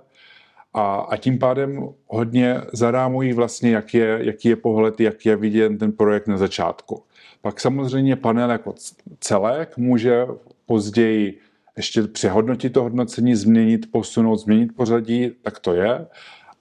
A, 0.74 0.96
a 0.96 1.16
tím 1.16 1.38
pádem 1.38 1.88
hodně 2.06 2.60
zarámují 2.72 3.32
vlastně, 3.32 3.70
jak 3.70 3.94
je, 3.94 4.18
jaký 4.20 4.48
je 4.48 4.56
pohled, 4.56 5.00
jak 5.00 5.26
je 5.26 5.36
vidět 5.36 5.78
ten 5.78 5.92
projekt 5.92 6.26
na 6.26 6.36
začátku. 6.36 7.02
Pak 7.42 7.60
samozřejmě 7.60 8.16
panel 8.16 8.50
jako 8.50 8.74
celek 9.20 9.76
může 9.76 10.26
později 10.66 11.38
ještě 11.76 12.02
přehodnotit 12.02 12.72
to 12.72 12.82
hodnocení, 12.82 13.34
změnit, 13.34 13.92
posunout, 13.92 14.36
změnit 14.36 14.76
pořadí, 14.76 15.30
tak 15.42 15.58
to 15.58 15.74
je, 15.74 16.06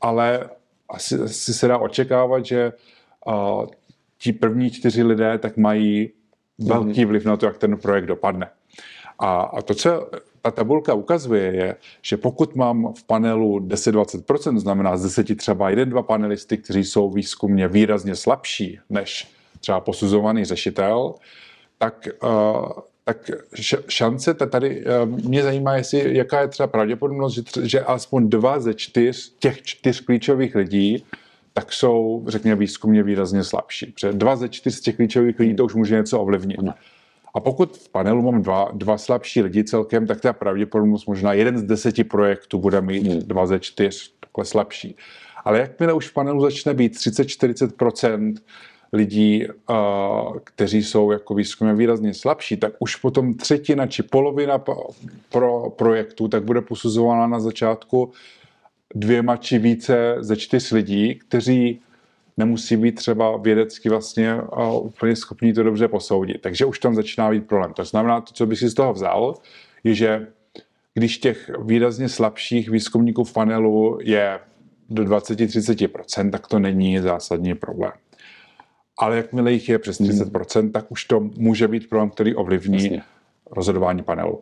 ale 0.02 0.50
asi, 0.96 1.16
asi 1.16 1.54
se 1.54 1.68
dá 1.68 1.78
očekávat, 1.78 2.46
že 2.46 2.74
uh, 3.28 3.66
ti 4.18 4.34
první 4.34 4.72
čtyři 4.72 5.04
lidé 5.04 5.38
tak 5.38 5.58
mají 5.58 6.10
velký 6.60 7.02
mhm. 7.02 7.10
vliv 7.10 7.26
na 7.26 7.38
to, 7.38 7.46
jak 7.46 7.58
ten 7.58 7.78
projekt 7.78 8.06
dopadne. 8.06 8.50
A, 9.20 9.42
a 9.42 9.62
to, 9.62 9.74
co 9.74 10.10
ta 10.42 10.52
tabulka 10.52 10.94
ukazuje, 10.94 11.56
je, 11.56 11.76
že 12.02 12.18
pokud 12.18 12.56
mám 12.56 12.94
v 12.94 13.04
panelu 13.04 13.60
10-20%, 13.60 14.58
znamená 14.58 14.98
z 14.98 15.04
10 15.04 15.38
třeba 15.38 15.70
jeden, 15.70 15.90
dva 15.90 16.04
panelisty, 16.04 16.58
kteří 16.58 16.84
jsou 16.84 17.12
výzkumně 17.12 17.68
výrazně 17.68 18.16
slabší 18.16 18.80
než 18.90 19.28
třeba 19.60 19.80
posuzovaný 19.80 20.46
řešitel, 20.46 21.16
tak 21.78 22.08
uh, 22.24 22.30
tak 23.06 23.32
šance 23.90 24.34
tady, 24.34 24.84
eh, 24.86 25.06
mě 25.06 25.44
zajímá, 25.44 25.76
jestli, 25.76 26.18
jaká 26.18 26.42
je 26.42 26.48
třeba 26.48 26.68
pravděpodobnost, 26.68 27.34
že, 27.34 27.44
že 27.64 27.82
alespoň 27.82 28.30
dva 28.30 28.60
ze 28.60 28.74
čtyř 28.74 29.34
těch 29.40 29.62
čtyř 29.62 30.02
klíčových 30.02 30.56
lidí 30.56 31.06
tak 31.58 31.74
jsou, 31.74 32.24
řekněme, 32.28 32.56
výzkumně 32.56 33.04
výrazně 33.04 33.44
slabší. 33.44 33.86
Protože 33.86 34.14
dva 34.14 34.36
ze 34.36 34.50
čtyř 34.50 34.76
z 34.76 34.82
těch 34.82 34.96
klíčových 34.96 35.40
lidí 35.40 35.56
to 35.56 35.66
už 35.66 35.74
může 35.74 35.96
něco 35.96 36.20
ovlivnit. 36.20 36.60
A 37.36 37.40
pokud 37.40 37.78
v 37.78 37.90
panelu 37.90 38.22
mám 38.22 38.42
dva, 38.42 38.70
dva 38.74 38.98
slabší 38.98 39.42
lidi 39.42 39.64
celkem, 39.64 40.08
tak 40.08 40.22
ta 40.22 40.34
pravděpodobnost 40.34 41.06
možná 41.06 41.34
jeden 41.34 41.58
z 41.58 41.64
deseti 41.64 42.04
projektů 42.04 42.60
bude 42.60 42.82
mít 42.82 43.08
hmm. 43.08 43.20
dva 43.20 43.46
ze 43.46 43.60
čtyř 43.60 44.14
takhle 44.20 44.46
slabší. 44.46 44.96
Ale 45.46 45.60
jakmile 45.60 45.94
už 45.94 46.08
v 46.08 46.14
panelu 46.14 46.42
začne 46.42 46.74
být 46.74 46.94
30-40 46.94 48.36
lidí, 48.96 49.48
kteří 50.44 50.84
jsou 50.84 51.12
jako 51.12 51.34
výzkumně 51.34 51.74
výrazně 51.74 52.14
slabší, 52.14 52.58
tak 52.58 52.74
už 52.80 52.96
potom 52.96 53.34
třetina 53.34 53.88
či 53.88 54.04
polovina 54.04 54.64
pro 55.30 55.70
projektu 55.70 56.28
tak 56.28 56.44
bude 56.44 56.62
posuzována 56.62 57.28
na 57.28 57.40
začátku 57.40 58.12
dvěma 58.96 59.38
či 59.38 59.60
více 59.60 60.16
ze 60.20 60.36
čtyř 60.36 60.72
lidí, 60.72 61.16
kteří 61.16 61.82
nemusí 62.38 62.78
být 62.78 62.96
třeba 62.96 63.38
vědecky 63.38 63.90
vlastně 63.90 64.42
úplně 64.82 65.16
schopní 65.16 65.54
to 65.54 65.64
dobře 65.64 65.88
posoudit. 65.88 66.42
Takže 66.42 66.66
už 66.66 66.80
tam 66.80 66.96
začíná 66.96 67.30
být 67.30 67.48
problém. 67.48 67.74
To 67.74 67.84
znamená, 67.84 68.22
to, 68.22 68.34
co 68.34 68.46
bych 68.46 68.60
si 68.60 68.70
z 68.70 68.74
toho 68.74 68.94
vzal, 68.94 69.36
je, 69.84 69.96
že 69.96 70.28
když 70.94 71.18
těch 71.18 71.52
výrazně 71.60 72.10
slabších 72.10 72.70
výzkumníků 72.70 73.24
v 73.24 73.34
panelu 73.34 74.00
je 74.02 74.40
do 74.90 75.04
20-30%, 75.04 76.32
tak 76.32 76.48
to 76.48 76.60
není 76.60 77.00
zásadní 77.00 77.56
problém 77.56 77.92
ale 79.00 79.18
jakmile 79.18 79.52
jich 79.52 79.70
je 79.70 79.80
přes 79.80 80.02
30%, 80.02 80.60
hmm. 80.60 80.72
tak 80.72 80.92
už 80.92 81.06
to 81.06 81.20
může 81.20 81.68
být 81.68 81.90
problém, 81.90 82.10
který 82.10 82.36
ovlivní 82.36 82.84
Jasně. 82.84 83.02
rozhodování 83.52 84.04
panelu. 84.04 84.42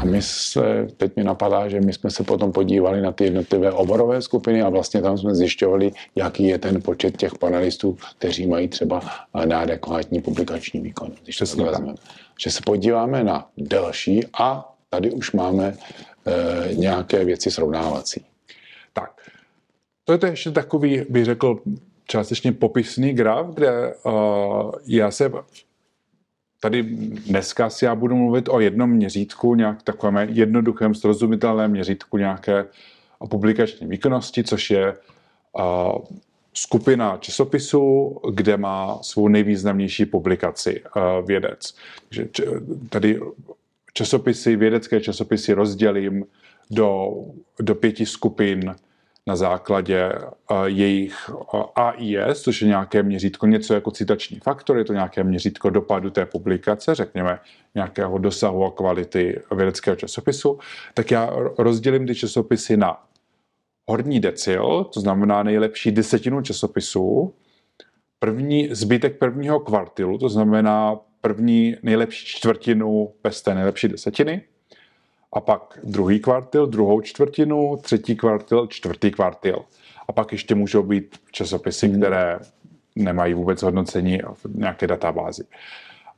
A 0.00 0.04
my 0.04 0.22
se, 0.22 0.86
teď 0.96 1.16
mi 1.16 1.24
napadá, 1.24 1.68
že 1.68 1.80
my 1.80 1.92
jsme 1.92 2.10
se 2.10 2.24
potom 2.24 2.52
podívali 2.52 3.00
na 3.00 3.12
ty 3.12 3.24
jednotlivé 3.24 3.72
oborové 3.72 4.22
skupiny 4.22 4.62
a 4.62 4.68
vlastně 4.68 5.02
tam 5.02 5.18
jsme 5.18 5.34
zjišťovali, 5.34 5.92
jaký 6.16 6.44
je 6.44 6.58
ten 6.58 6.82
počet 6.82 7.16
těch 7.16 7.38
panelistů, 7.38 7.96
kteří 8.18 8.46
mají 8.46 8.68
třeba 8.68 9.00
neadekvátní 9.44 10.20
publikační 10.20 10.80
výkon. 10.80 11.12
Když 11.22 11.36
to 11.36 11.46
si. 11.46 11.60
Že 12.40 12.50
se 12.50 12.60
podíváme 12.64 13.24
na 13.24 13.48
další 13.56 14.26
a 14.40 14.74
tady 14.90 15.10
už 15.10 15.32
máme 15.32 15.66
e, 16.26 16.74
nějaké 16.74 17.24
věci 17.24 17.50
srovnávací. 17.50 18.24
Tak, 18.92 19.10
to 20.04 20.12
je 20.12 20.18
to 20.18 20.26
ještě 20.26 20.50
takový, 20.50 21.04
bych 21.08 21.24
řekl, 21.24 21.60
částečně 22.10 22.52
popisný 22.52 23.12
graf, 23.12 23.46
kde 23.54 23.94
uh, 24.04 24.72
já 24.86 25.10
se 25.10 25.32
tady 26.60 26.82
dneska 27.26 27.70
si 27.70 27.84
já 27.84 27.94
budu 27.94 28.16
mluvit 28.16 28.48
o 28.48 28.60
jednom 28.60 28.90
měřítku, 28.90 29.54
nějak 29.54 29.82
takovém 29.82 30.28
jednoduchém, 30.30 30.94
srozumitelném 30.94 31.70
měřítku 31.70 32.16
nějaké 32.18 32.64
publikační 33.30 33.86
výkonnosti, 33.86 34.44
což 34.44 34.70
je 34.70 34.96
uh, 35.52 35.98
skupina 36.54 37.16
časopisů, 37.16 38.16
kde 38.32 38.56
má 38.56 38.98
svou 39.02 39.28
nejvýznamnější 39.28 40.06
publikaci 40.06 40.82
uh, 40.96 41.26
vědec. 41.26 41.74
Takže 42.08 42.28
tady 42.90 43.20
časopisy, 43.92 44.56
vědecké 44.56 45.00
časopisy 45.00 45.52
rozdělím 45.52 46.24
do, 46.70 47.14
do 47.60 47.74
pěti 47.74 48.06
skupin 48.06 48.74
na 49.28 49.36
základě 49.36 50.12
uh, 50.50 50.64
jejich 50.64 51.30
uh, 51.30 51.62
AIS, 51.74 52.42
což 52.42 52.62
je 52.62 52.68
nějaké 52.68 53.02
měřítko, 53.02 53.46
něco 53.46 53.74
jako 53.74 53.90
citační 53.90 54.40
faktor, 54.40 54.78
je 54.78 54.84
to 54.84 54.92
nějaké 54.92 55.24
měřítko 55.24 55.70
dopadu 55.70 56.10
té 56.10 56.26
publikace, 56.26 56.94
řekněme 56.94 57.38
nějakého 57.74 58.18
dosahu 58.18 58.64
a 58.64 58.70
kvality 58.70 59.40
vědeckého 59.54 59.96
časopisu, 59.96 60.58
tak 60.94 61.10
já 61.10 61.30
rozdělím 61.58 62.06
ty 62.06 62.14
časopisy 62.14 62.76
na 62.76 63.02
horní 63.88 64.20
decil, 64.20 64.84
to 64.84 65.00
znamená 65.00 65.42
nejlepší 65.42 65.90
desetinu 65.90 66.42
časopisů, 66.42 67.34
první, 68.18 68.68
zbytek 68.72 69.18
prvního 69.18 69.60
kvartilu, 69.60 70.18
to 70.18 70.28
znamená 70.28 70.96
první 71.20 71.76
nejlepší 71.82 72.26
čtvrtinu 72.26 73.12
bez 73.22 73.42
té 73.42 73.54
nejlepší 73.54 73.88
desetiny, 73.88 74.42
a 75.32 75.40
pak 75.40 75.78
druhý 75.84 76.20
kvartil, 76.20 76.66
druhou 76.66 77.00
čtvrtinu, 77.00 77.76
třetí 77.76 78.16
kvartil, 78.16 78.66
čtvrtý 78.66 79.10
kvartil. 79.10 79.64
A 80.08 80.12
pak 80.12 80.32
ještě 80.32 80.54
můžou 80.54 80.82
být 80.82 81.16
časopisy, 81.32 81.88
hmm. 81.88 81.96
které 81.96 82.38
nemají 82.96 83.34
vůbec 83.34 83.62
hodnocení 83.62 84.18
v 84.34 84.58
nějaké 84.58 84.86
databázi. 84.86 85.44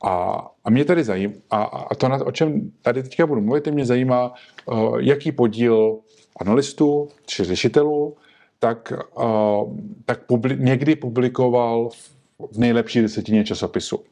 A, 0.03 0.45
a 0.63 0.69
mě 0.69 0.85
tady 0.85 1.03
zajímá, 1.03 1.33
a, 1.49 1.63
a 1.63 1.95
to, 1.95 2.25
o 2.25 2.31
čem 2.31 2.71
tady 2.81 3.03
teďka 3.03 3.27
budu 3.27 3.41
mluvit, 3.41 3.67
mě 3.67 3.85
zajímá, 3.85 4.33
uh, 4.65 4.99
jaký 4.99 5.31
podíl 5.31 5.99
analystů 6.39 7.09
či 7.25 7.43
řešitelů 7.43 8.15
tak, 8.59 8.93
uh, 9.17 9.77
tak 10.05 10.29
publi- 10.29 10.59
někdy 10.59 10.95
publikoval 10.95 11.89
v, 11.89 12.11
v 12.51 12.57
nejlepší 12.57 13.01
desetině 13.01 13.43
časopisu 13.43 14.03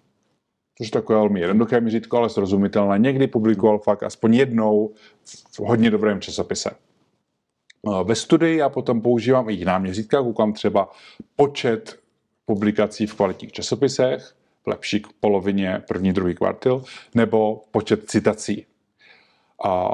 což 0.81 0.89
takové 0.89 1.19
velmi 1.19 1.39
jednoduché 1.39 1.81
měřítko, 1.81 2.17
ale 2.17 2.29
srozumitelné. 2.29 2.99
Někdy 2.99 3.27
publikoval 3.27 3.79
fakt 3.79 4.03
aspoň 4.03 4.33
jednou 4.33 4.93
v 5.51 5.59
hodně 5.59 5.91
dobrém 5.91 6.21
časopise. 6.21 6.69
Ve 8.03 8.15
studii 8.15 8.57
já 8.57 8.69
potom 8.69 9.01
používám 9.01 9.49
i 9.49 9.53
jiná 9.53 9.77
měřítka, 9.77 10.21
koukám 10.21 10.53
třeba 10.53 10.89
počet 11.35 11.99
publikací 12.45 13.07
v 13.07 13.15
kvalitních 13.15 13.51
časopisech, 13.51 14.35
v 14.63 14.67
lepší 14.67 15.03
polovině 15.19 15.83
první, 15.87 16.13
druhý 16.13 16.35
kvartil, 16.35 16.83
nebo 17.15 17.61
počet 17.71 18.09
citací. 18.09 18.65
A 19.65 19.89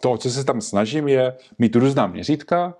to, 0.00 0.18
co 0.18 0.30
se 0.30 0.44
tam 0.44 0.60
snažím, 0.60 1.08
je 1.08 1.36
mít 1.58 1.76
různá 1.76 2.06
měřítka, 2.06 2.74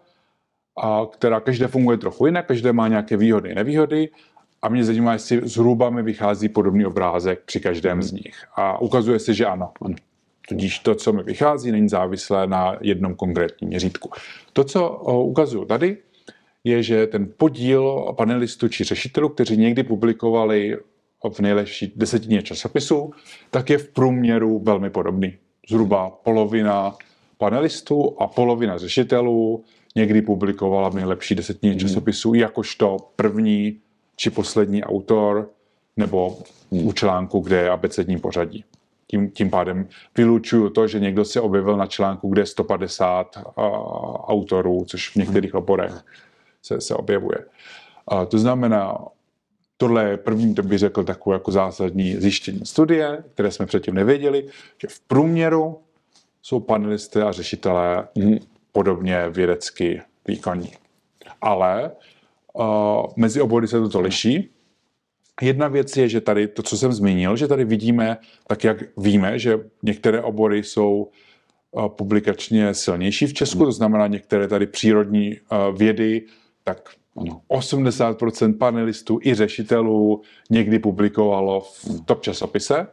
a 0.78 1.06
která 1.12 1.40
každé 1.40 1.68
funguje 1.68 1.98
trochu 1.98 2.26
jinak, 2.26 2.46
každé 2.46 2.72
má 2.72 2.88
nějaké 2.88 3.16
výhody, 3.16 3.54
nevýhody 3.54 4.08
a 4.66 4.68
mě 4.68 4.84
zajímá, 4.84 5.12
jestli 5.12 5.40
zhruba 5.44 5.90
mi 5.90 6.02
vychází 6.02 6.48
podobný 6.48 6.86
obrázek 6.86 7.42
při 7.44 7.60
každém 7.60 8.02
z 8.02 8.12
nich. 8.12 8.34
A 8.56 8.80
ukazuje 8.80 9.18
se, 9.18 9.34
že 9.34 9.46
ano. 9.46 9.70
Tudíž 10.48 10.78
to, 10.78 10.94
co 10.94 11.12
mi 11.12 11.22
vychází, 11.22 11.72
není 11.72 11.88
závislé 11.88 12.46
na 12.46 12.76
jednom 12.80 13.14
konkrétním 13.14 13.68
měřítku. 13.68 14.10
To, 14.52 14.64
co 14.64 14.90
ukazuju 15.22 15.64
tady, 15.64 15.96
je, 16.64 16.82
že 16.82 17.06
ten 17.06 17.28
podíl 17.36 18.14
panelistů 18.16 18.68
či 18.68 18.84
řešitelů, 18.84 19.28
kteří 19.28 19.56
někdy 19.56 19.82
publikovali 19.82 20.78
v 21.30 21.40
nejlepší 21.40 21.92
desetině 21.96 22.42
časopisů, 22.42 23.10
tak 23.50 23.70
je 23.70 23.78
v 23.78 23.88
průměru 23.88 24.58
velmi 24.58 24.90
podobný. 24.90 25.34
Zhruba 25.68 26.10
polovina 26.10 26.96
panelistů 27.38 28.16
a 28.18 28.26
polovina 28.26 28.78
řešitelů 28.78 29.64
někdy 29.94 30.22
publikovala 30.22 30.88
v 30.88 30.94
nejlepší 30.94 31.34
desetině 31.34 31.76
časopisů 31.76 32.34
jakožto 32.34 32.96
první 33.16 33.80
či 34.16 34.30
poslední 34.30 34.84
autor 34.84 35.50
nebo 35.96 36.38
u 36.70 36.92
článku, 36.92 37.40
kde 37.40 37.56
je 37.56 37.70
abecední 37.70 38.18
pořadí. 38.18 38.64
Tím, 39.06 39.30
tím 39.30 39.50
pádem 39.50 39.88
vylučuju 40.16 40.70
to, 40.70 40.88
že 40.88 41.00
někdo 41.00 41.24
se 41.24 41.40
objevil 41.40 41.76
na 41.76 41.86
článku, 41.86 42.28
kde 42.28 42.42
je 42.42 42.46
150 42.46 43.36
uh, 43.36 43.64
autorů, 44.14 44.84
což 44.88 45.10
v 45.10 45.16
některých 45.16 45.54
oborech 45.54 45.92
se, 46.62 46.80
se 46.80 46.94
objevuje. 46.94 47.38
Uh, 48.12 48.24
to 48.24 48.38
znamená, 48.38 48.98
tohle 49.76 50.04
je 50.10 50.16
první, 50.16 50.54
to 50.54 50.62
bych 50.62 50.78
řekl, 50.78 51.04
takové 51.04 51.36
jako 51.36 51.52
zásadní 51.52 52.16
zjištění 52.16 52.60
studie, 52.64 53.24
které 53.34 53.50
jsme 53.50 53.66
předtím 53.66 53.94
nevěděli, 53.94 54.48
že 54.78 54.88
v 54.88 55.00
průměru 55.00 55.78
jsou 56.42 56.60
panelisté 56.60 57.22
a 57.22 57.32
řešitelé 57.32 58.08
Mhm. 58.18 58.38
podobně 58.72 59.28
vědecky 59.30 60.02
výkonní. 60.28 60.72
Ale 61.40 61.90
mezi 63.16 63.40
obory 63.40 63.68
se 63.68 63.80
toto 63.80 64.00
liší. 64.00 64.50
Jedna 65.42 65.68
věc 65.68 65.96
je, 65.96 66.08
že 66.08 66.20
tady 66.20 66.48
to, 66.48 66.62
co 66.62 66.78
jsem 66.78 66.92
zmínil, 66.92 67.36
že 67.36 67.48
tady 67.48 67.64
vidíme, 67.64 68.16
tak 68.46 68.64
jak 68.64 68.76
víme, 68.96 69.38
že 69.38 69.58
některé 69.82 70.22
obory 70.22 70.62
jsou 70.62 71.10
uh, 71.70 71.88
publikačně 71.88 72.74
silnější 72.74 73.26
v 73.26 73.34
Česku, 73.34 73.64
to 73.64 73.72
znamená 73.72 74.06
některé 74.06 74.48
tady 74.48 74.66
přírodní 74.66 75.32
uh, 75.32 75.76
vědy, 75.78 76.22
tak 76.64 76.90
Ano. 77.16 77.42
80% 77.48 78.58
panelistů 78.58 79.18
i 79.22 79.34
řešitelů 79.34 80.22
někdy 80.50 80.78
publikovalo 80.78 81.60
v 81.60 82.04
top 82.04 82.22
časopise, 82.22 82.86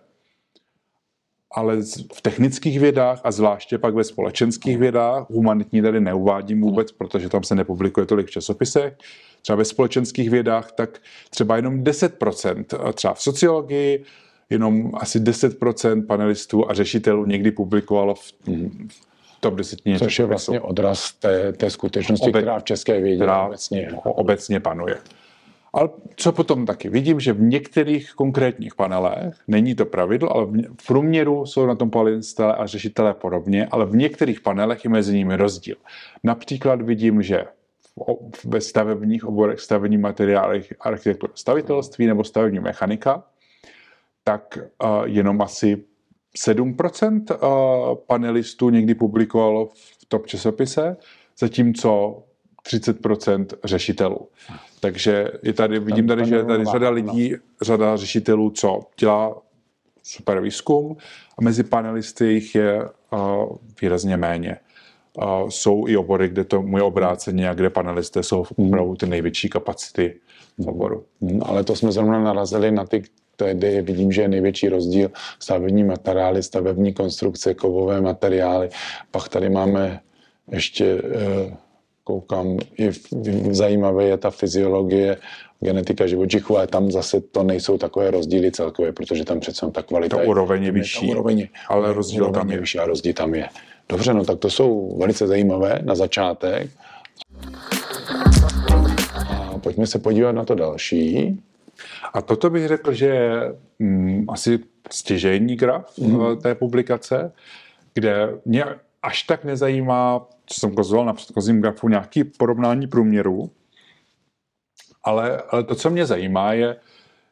ale 1.54 1.78
v 2.14 2.22
technických 2.22 2.80
vědách 2.80 3.22
a 3.24 3.32
zvláště 3.32 3.78
pak 3.78 3.94
ve 3.94 4.04
společenských 4.04 4.78
vědách, 4.78 5.30
humanitní 5.30 5.82
tady 5.82 6.02
neuvádím 6.02 6.62
vůbec, 6.62 6.92
protože 6.92 7.30
tam 7.30 7.44
se 7.44 7.56
nepublikuje 7.56 8.06
tolik 8.06 8.28
v 8.28 8.32
časopisech, 8.32 8.94
třeba 9.42 9.56
ve 9.56 9.66
společenských 9.66 10.30
vědách, 10.30 10.72
tak 10.72 11.02
třeba 11.30 11.56
jenom 11.56 11.84
10%, 11.84 12.66
a 12.88 12.94
třeba 12.94 13.14
v 13.14 13.22
sociologii, 13.22 14.04
jenom 14.50 14.92
asi 14.94 15.20
10% 15.20 16.06
panelistů 16.06 16.70
a 16.70 16.74
řešitelů 16.74 17.26
někdy 17.26 17.52
publikovalo 17.52 18.16
v, 18.16 18.34
v 18.88 19.40
top 19.40 19.56
10 19.56 19.80
Což 20.00 20.20
je 20.20 20.26
vlastně 20.26 20.62
odraz 20.62 21.12
té, 21.14 21.54
té 21.54 21.70
skutečnosti, 21.70 22.32
Obe- 22.32 22.40
která 22.40 22.60
v 22.60 22.64
české 22.64 23.02
vědě 23.02 23.16
která 23.16 23.46
obecně 23.46 23.92
obecně 24.04 24.60
panuje. 24.60 24.98
Ale 25.74 25.90
co 26.16 26.32
potom 26.32 26.66
taky 26.66 26.90
vidím, 26.90 27.20
že 27.20 27.34
v 27.34 27.42
některých 27.42 28.14
konkrétních 28.14 28.76
panelech, 28.76 29.36
není 29.48 29.76
to 29.76 29.86
pravidlo, 29.86 30.36
ale 30.36 30.46
v 30.82 30.88
průměru 30.88 31.46
jsou 31.46 31.66
na 31.66 31.76
tom 31.76 31.90
panelisté 31.90 32.54
a 32.54 32.66
řešitelé 32.66 33.14
podobně, 33.14 33.68
ale 33.72 33.86
v 33.86 33.96
některých 33.96 34.42
panelech 34.42 34.84
je 34.84 34.90
mezi 34.90 35.18
nimi 35.18 35.36
rozdíl. 35.36 35.76
Například 36.24 36.82
vidím, 36.82 37.22
že 37.22 37.46
ve 38.46 38.62
stavebních 38.62 39.26
oborech, 39.26 39.60
stavebních 39.60 40.00
materiálech, 40.00 40.74
architektura 40.80 41.34
stavitelství 41.36 42.08
nebo 42.08 42.24
stavební 42.24 42.60
mechanika, 42.60 43.24
tak 44.24 44.58
uh, 44.84 45.04
jenom 45.04 45.42
asi 45.42 45.84
7% 46.48 47.24
uh, 47.32 47.98
panelistů 48.08 48.70
někdy 48.70 48.96
publikovalo 48.96 49.66
v 49.66 50.06
top 50.08 50.28
časopise, 50.28 50.98
zatímco 51.40 52.24
30% 52.68 53.46
řešitelů. 53.64 54.30
Takže 54.84 55.32
je 55.44 55.54
tady, 55.54 55.80
vidím 55.80 56.08
tady, 56.08 56.26
že 56.26 56.36
je 56.36 56.46
tady 56.46 56.66
řada 56.66 56.90
lidí, 56.90 57.36
řada 57.62 57.98
řešitelů, 57.98 58.50
co 58.50 58.80
dělá 59.00 59.42
super 60.04 60.40
výzkum 60.40 60.98
a 61.38 61.42
mezi 61.42 61.64
panelisty 61.64 62.26
jich 62.26 62.56
je 62.56 62.84
uh, 62.84 63.56
výrazně 63.82 64.18
méně. 64.18 64.58
Uh, 65.18 65.50
jsou 65.50 65.88
i 65.88 65.98
obory, 65.98 66.30
kde 66.30 66.44
to 66.44 66.62
můj 66.62 66.82
obráceně 66.82 67.50
a 67.50 67.54
kde 67.54 67.70
panelisté 67.70 68.24
jsou 68.24 68.46
opravdu 68.56 68.96
ty 68.96 69.06
největší 69.06 69.50
kapacity 69.50 70.20
v 70.58 70.68
oboru. 70.68 71.06
Hmm, 71.22 71.42
Ale 71.46 71.64
to 71.64 71.76
jsme 71.76 71.92
zrovna 71.92 72.24
narazili 72.24 72.72
na 72.72 72.86
ty, 72.86 73.04
kde 73.54 73.82
vidím, 73.82 74.12
že 74.12 74.22
je 74.22 74.28
největší 74.28 74.70
rozdíl 74.70 75.12
stavební 75.40 75.84
materiály, 75.84 76.44
stavební 76.44 76.94
konstrukce, 76.94 77.54
kovové 77.54 78.02
materiály. 78.02 78.70
Pak 79.12 79.30
tady 79.30 79.50
máme 79.50 80.00
ještě, 80.52 80.86
eh, 80.86 81.58
koukám, 82.04 82.58
v- 82.92 83.54
zajímavé 83.54 84.04
je 84.04 84.18
ta 84.18 84.30
fyziologie, 84.30 85.18
genetika 85.60 86.08
živočichů, 86.08 86.58
ale 86.58 86.68
tam 86.68 86.92
zase 86.92 87.22
to 87.22 87.44
nejsou 87.44 87.78
takové 87.78 88.12
rozdíly 88.12 88.52
celkově, 88.52 88.92
protože 88.92 89.26
tam 89.26 89.40
přece 89.40 89.72
ta 89.72 89.82
kvalita 89.82 90.18
Ta 90.18 90.24
úroveň 90.24 90.64
je 90.64 90.72
vyšší, 90.72 91.10
úroveň 91.10 91.40
je, 91.40 91.48
ale 91.70 91.94
rozdíl 91.94 92.24
úroveň 92.24 92.42
tam 92.42 92.52
je. 92.52 92.60
vyšší 92.60 92.80
a 92.80 92.86
rozdíl 92.86 93.14
tam 93.14 93.36
je. 93.36 93.48
Dobře, 93.90 94.14
no 94.14 94.26
tak 94.26 94.40
to 94.40 94.50
jsou 94.50 94.98
velice 94.98 95.28
zajímavé 95.28 95.80
na 95.84 95.96
začátek. 95.96 96.70
A 99.30 99.58
pojďme 99.58 99.88
se 99.88 100.00
podívat 100.00 100.32
na 100.32 100.46
to 100.46 100.56
další. 100.56 101.40
A 102.14 102.22
toto 102.22 102.50
bych 102.50 102.68
řekl, 102.68 102.94
že 102.94 103.06
je 103.06 103.56
mm, 103.80 104.26
asi 104.30 104.60
stěžejní 104.92 105.56
graf 105.56 105.98
mm. 105.98 106.38
té 106.42 106.56
publikace, 106.56 107.32
kde 107.94 108.30
mě 108.46 108.66
až 109.04 109.24
tak 109.24 109.44
nezajímá, 109.44 110.28
co 110.46 110.60
jsem 110.60 110.72
ukazoval 110.72 111.06
na 111.06 111.14
předchozím 111.14 111.62
grafu, 111.62 111.90
nějaký 111.90 112.24
porovnání 112.24 112.88
průměrů, 112.88 113.52
ale, 115.04 115.42
ale 115.50 115.64
to, 115.64 115.76
co 115.76 115.90
mě 115.90 116.06
zajímá, 116.06 116.54
je, 116.54 116.76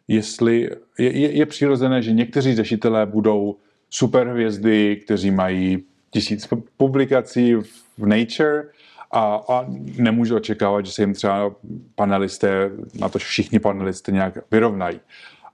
jestli 0.08 0.70
je, 1.00 1.18
je, 1.18 1.32
je 1.32 1.46
přirozené, 1.46 2.02
že 2.02 2.14
někteří 2.14 2.56
řešitelé 2.56 3.06
budou 3.06 3.56
superhvězdy, 3.90 4.96
kteří 4.96 5.32
mají 5.32 5.84
tisíc 6.10 6.48
publikací 6.78 7.56
v 7.98 8.06
Nature 8.06 8.64
a, 9.12 9.44
a 9.50 9.66
nemůžu 9.98 10.36
očekávat, 10.36 10.86
že 10.86 10.92
se 10.92 11.02
jim 11.02 11.14
třeba 11.14 11.56
panelisté, 11.96 12.72
na 13.00 13.10
to 13.10 13.20
všichni 13.20 13.60
panelisté 13.60 14.12
nějak 14.12 14.38
vyrovnají. 14.52 15.00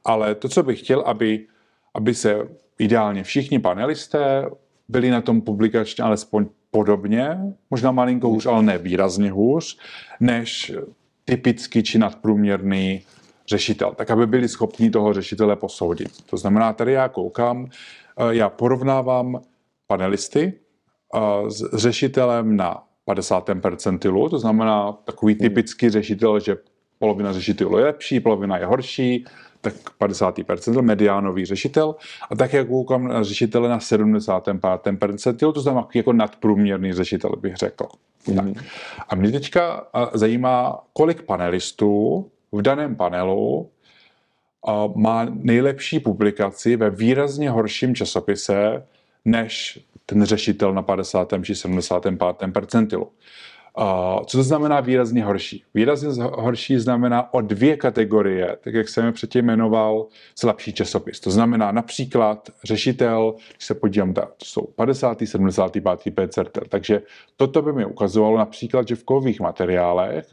Ale 0.06 0.36
to, 0.36 0.50
co 0.50 0.64
bych 0.64 0.80
chtěl, 0.80 1.00
aby, 1.00 1.46
aby 1.94 2.14
se 2.14 2.48
ideálně 2.80 3.24
všichni 3.24 3.60
panelisté 3.60 4.46
byli 4.90 5.10
na 5.10 5.22
tom 5.22 5.42
publikačně 5.42 6.04
alespoň 6.04 6.46
podobně, 6.72 7.38
možná 7.70 7.92
malinko 7.92 8.30
hůř, 8.30 8.46
ale 8.46 8.64
ne 8.64 8.78
výrazně 8.78 9.32
hůř, 9.32 9.78
než 10.20 10.72
typický 11.26 11.84
či 11.84 11.98
nadprůměrný 12.00 13.02
řešitel, 13.48 13.94
tak 13.96 14.12
aby 14.12 14.28
byli 14.28 14.48
schopni 14.48 14.90
toho 14.90 15.14
řešitele 15.14 15.56
posoudit. 15.56 16.12
To 16.30 16.38
znamená, 16.38 16.74
tady 16.74 16.92
já 16.92 17.10
koukám, 17.10 17.68
eh, 18.18 18.36
já 18.36 18.50
porovnávám 18.50 19.42
panelisty 19.88 20.54
eh, 21.16 21.52
s 21.52 21.78
řešitelem 21.78 22.56
na 22.56 22.84
50. 23.06 23.62
percentilu, 23.62 24.30
to 24.30 24.40
znamená 24.40 24.92
takový 24.92 25.36
typický 25.36 25.90
řešitel, 25.90 26.40
že 26.40 26.58
polovina 27.00 27.34
řešitelů 27.34 27.78
je 27.78 27.84
lepší, 27.86 28.20
polovina 28.20 28.58
je 28.58 28.66
horší, 28.66 29.26
tak 29.72 29.90
50. 29.98 30.40
percentil, 30.46 30.82
mediánový 30.82 31.46
řešitel. 31.46 31.96
A 32.30 32.36
tak 32.36 32.54
jak 32.54 32.68
koukám 32.68 33.08
na 33.08 33.24
řešitele 33.24 33.70
na 33.70 33.80
75. 33.80 35.00
percentilu, 35.00 35.52
to 35.52 35.62
znamená 35.62 35.88
jako 35.94 36.14
nadprůměrný 36.14 36.94
řešitel, 36.94 37.32
bych 37.42 37.56
řekl. 37.56 37.86
Tak. 38.36 38.64
A 39.10 39.16
mě 39.16 39.32
teďka 39.32 39.88
zajímá, 40.14 40.84
kolik 40.94 41.22
panelistů 41.22 42.26
v 42.52 42.62
daném 42.62 42.96
panelu 42.96 43.70
má 44.96 45.26
nejlepší 45.30 46.00
publikaci 46.00 46.76
ve 46.76 46.90
výrazně 46.90 47.50
horším 47.50 47.96
časopise 47.96 48.84
než 49.26 49.80
ten 50.06 50.24
řešitel 50.24 50.74
na 50.74 50.82
50. 50.82 51.34
či 51.44 51.56
75. 51.56 52.54
percentilu. 52.54 53.12
Co 54.26 54.38
to 54.38 54.44
znamená 54.44 54.80
výrazně 54.80 55.24
horší? 55.24 55.64
Výrazně 55.74 56.24
horší 56.24 56.78
znamená 56.78 57.34
o 57.34 57.42
dvě 57.42 57.78
kategorie, 57.78 58.58
tak 58.62 58.74
jak 58.74 58.90
jsem 58.90 59.06
je 59.06 59.12
předtím 59.12 59.46
jmenoval, 59.46 60.08
slabší 60.36 60.74
časopis. 60.74 61.20
To 61.20 61.32
znamená 61.32 61.72
například 61.72 62.50
řešitel, 62.64 63.36
když 63.56 63.66
se 63.66 63.76
podívám, 63.76 64.14
to 64.14 64.22
jsou 64.44 64.62
50., 64.62 65.18
75. 65.26 66.16
percentil. 66.16 66.64
Takže 66.70 67.02
toto 67.36 67.62
by 67.62 67.74
mi 67.74 67.86
ukazovalo 67.86 68.38
například, 68.38 68.88
že 68.88 68.96
v 68.96 69.04
kových 69.04 69.40
materiálech, 69.40 70.28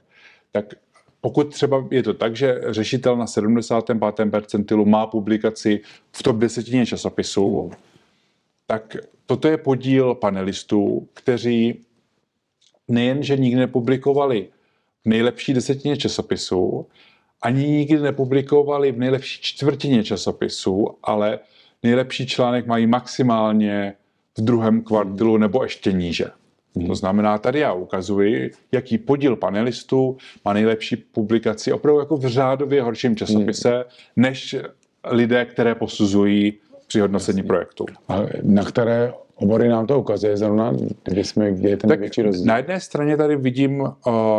tak 0.53 0.75
pokud 1.21 1.55
třeba 1.55 1.85
je 1.91 2.03
to 2.03 2.15
tak, 2.15 2.37
že 2.37 2.61
řešitel 2.69 3.17
na 3.17 3.27
75. 3.27 4.31
percentilu 4.31 4.85
má 4.85 5.07
publikaci 5.07 5.81
v 6.13 6.23
top 6.23 6.37
desetině 6.37 6.87
časopisů, 6.87 7.71
tak 8.67 8.97
toto 9.27 9.49
je 9.49 9.57
podíl 9.57 10.15
panelistů, 10.15 11.09
kteří 11.15 11.85
nejenže 12.89 13.37
nikdy 13.37 13.61
nepublikovali 13.61 14.49
v 15.05 15.09
nejlepší 15.09 15.55
desetině 15.55 15.97
časopisů, 15.97 16.87
ani 17.43 17.69
nikdy 17.69 17.99
nepublikovali 17.99 18.93
v 18.93 18.99
nejlepší 18.99 19.39
čtvrtině 19.43 20.05
časopisů, 20.05 20.89
ale 21.03 21.39
nejlepší 21.83 22.27
článek 22.27 22.67
mají 22.67 22.87
maximálně 22.87 23.95
v 24.39 24.41
druhém 24.41 24.83
kvartilu 24.83 25.37
nebo 25.37 25.63
ještě 25.63 25.93
níže. 25.93 26.25
To 26.87 26.95
znamená, 26.95 27.39
tady 27.39 27.59
já 27.59 27.73
ukazuji, 27.73 28.51
jaký 28.73 28.99
podíl 28.99 29.37
panelistů 29.37 30.17
má 30.45 30.53
nejlepší 30.53 30.97
publikaci 30.97 31.73
opravdu 31.73 32.01
jako 32.01 32.17
v 32.17 32.27
řádově 32.27 32.83
horším 32.83 33.17
časopise, 33.17 33.85
než 34.17 34.57
lidé, 35.11 35.45
které 35.45 35.75
posuzují 35.75 36.53
při 36.87 37.01
hodnocení 37.01 37.43
projektu. 37.43 37.87
A 38.09 38.21
na 38.43 38.65
které 38.65 39.13
obory 39.37 39.69
nám 39.69 39.87
to 39.87 40.01
ukazuje 40.01 40.37
zrovna, 40.37 40.73
kde, 41.05 41.25
jsme, 41.25 41.53
kde 41.53 41.69
je 41.69 41.77
ten 41.77 41.89
Tak 41.89 41.99
největší 41.99 42.23
rozdíl. 42.23 42.47
na 42.47 42.57
jedné 42.57 42.81
straně 42.81 43.17
tady 43.17 43.37
vidím 43.37 43.81
uh, 43.81 43.91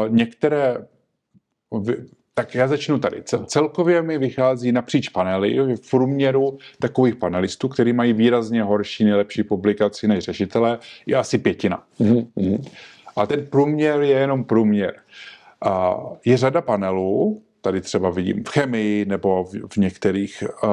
některé, 0.09 0.77
tak 2.33 2.55
já 2.55 2.67
začnu 2.67 2.99
tady. 2.99 3.21
Cel- 3.21 3.45
Celkově 3.45 4.01
mi 4.01 4.17
vychází 4.17 4.71
napříč 4.71 5.09
panely 5.09 5.75
v 5.75 5.89
průměru 5.89 6.57
takových 6.79 7.15
panelistů, 7.15 7.67
kteří 7.67 7.93
mají 7.93 8.13
výrazně 8.13 8.63
horší, 8.63 9.03
nejlepší 9.03 9.43
publikaci 9.43 10.07
než 10.07 10.23
řešitelé, 10.23 10.79
je 11.05 11.15
asi 11.15 11.37
pětina. 11.37 11.83
Mhm, 11.99 12.27
mhm. 12.35 12.63
A 13.15 13.25
ten 13.27 13.45
průměr 13.45 14.01
je 14.01 14.17
jenom 14.17 14.43
průměr. 14.43 14.93
A 15.61 15.97
je 16.25 16.37
řada 16.37 16.61
panelů, 16.61 17.41
tady 17.61 17.81
třeba 17.81 18.09
vidím 18.09 18.43
v 18.43 18.49
chemii 18.49 19.05
nebo 19.05 19.43
v, 19.43 19.53
v 19.73 19.77
některých 19.77 20.43
uh, 20.63 20.69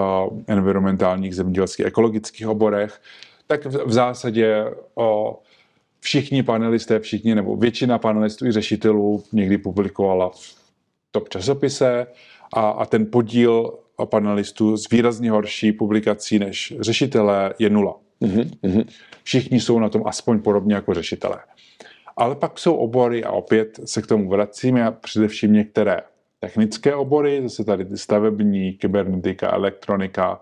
environmentálních, 0.46 1.35
zemědělských, 1.35 1.87
ekologických 1.87 2.48
oborech, 2.48 3.00
tak 3.53 3.67
v, 3.67 3.85
v 3.87 3.93
zásadě 3.93 4.65
uh, 4.95 5.05
všichni 6.01 6.43
panelisté, 6.43 7.01
všichni 7.01 7.35
nebo 7.35 7.57
většina 7.57 7.99
panelistů 7.99 8.47
i 8.47 8.53
řešitelů 8.53 9.25
někdy 9.33 9.59
publikovala 9.59 10.31
v 10.31 10.57
top 11.11 11.29
časopise 11.29 12.07
a, 12.55 12.71
a 12.71 12.87
ten 12.87 13.07
podíl 13.07 13.79
panelistů 14.05 14.77
s 14.77 14.91
výrazně 14.91 15.31
horší 15.31 15.73
publikací 15.73 16.38
než 16.38 16.75
řešitelé 16.81 17.55
je 17.59 17.71
nula. 17.71 17.97
Mhm, 18.21 18.51
mhm. 18.62 18.83
Všichni 19.23 19.61
jsou 19.61 19.79
na 19.79 19.88
tom 19.88 20.03
aspoň 20.07 20.41
podobně 20.41 20.75
jako 20.75 20.95
řešitelé. 20.95 21.38
Ale 22.17 22.35
pak 22.35 22.59
jsou 22.59 22.75
obory, 22.75 23.25
a 23.25 23.31
opět 23.31 23.81
se 23.85 24.03
k 24.03 24.07
tomu 24.07 24.29
vracíme, 24.29 24.87
a 24.87 24.91
především 24.91 25.53
některé 25.53 26.01
technické 26.41 26.95
obory, 26.95 27.43
zase 27.43 27.65
tady 27.65 27.85
ty 27.85 27.99
stavební, 27.99 28.73
kybernetika, 28.73 29.53
elektronika, 29.53 30.41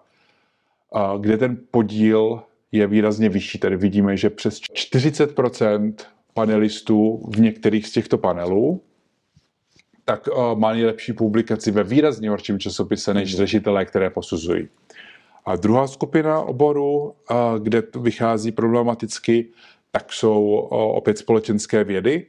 kde 1.20 1.38
ten 1.38 1.58
podíl 1.70 2.42
je 2.72 2.86
výrazně 2.86 3.28
vyšší. 3.28 3.58
Tady 3.58 3.76
vidíme, 3.76 4.16
že 4.16 4.30
přes 4.30 4.60
40% 4.60 5.94
panelistů 6.34 7.30
v 7.34 7.40
některých 7.40 7.86
z 7.86 7.92
těchto 7.92 8.18
panelů 8.18 8.82
tak 10.04 10.28
uh, 10.28 10.58
má 10.58 10.72
nejlepší 10.72 11.12
publikaci 11.12 11.70
ve 11.70 11.84
výrazně 11.84 12.30
horším 12.30 12.58
časopise 12.58 13.14
než 13.14 13.36
řešitelé, 13.36 13.84
které 13.84 14.10
posuzují. 14.10 14.68
A 15.44 15.56
druhá 15.56 15.86
skupina 15.86 16.40
oborů, 16.40 17.14
a 17.28 17.58
kde 17.58 17.82
to 17.82 18.00
vychází 18.00 18.52
problematicky, 18.52 19.46
tak 19.90 20.12
jsou 20.12 20.46
o, 20.46 20.92
opět 20.92 21.18
společenské 21.18 21.84
vědy, 21.84 22.26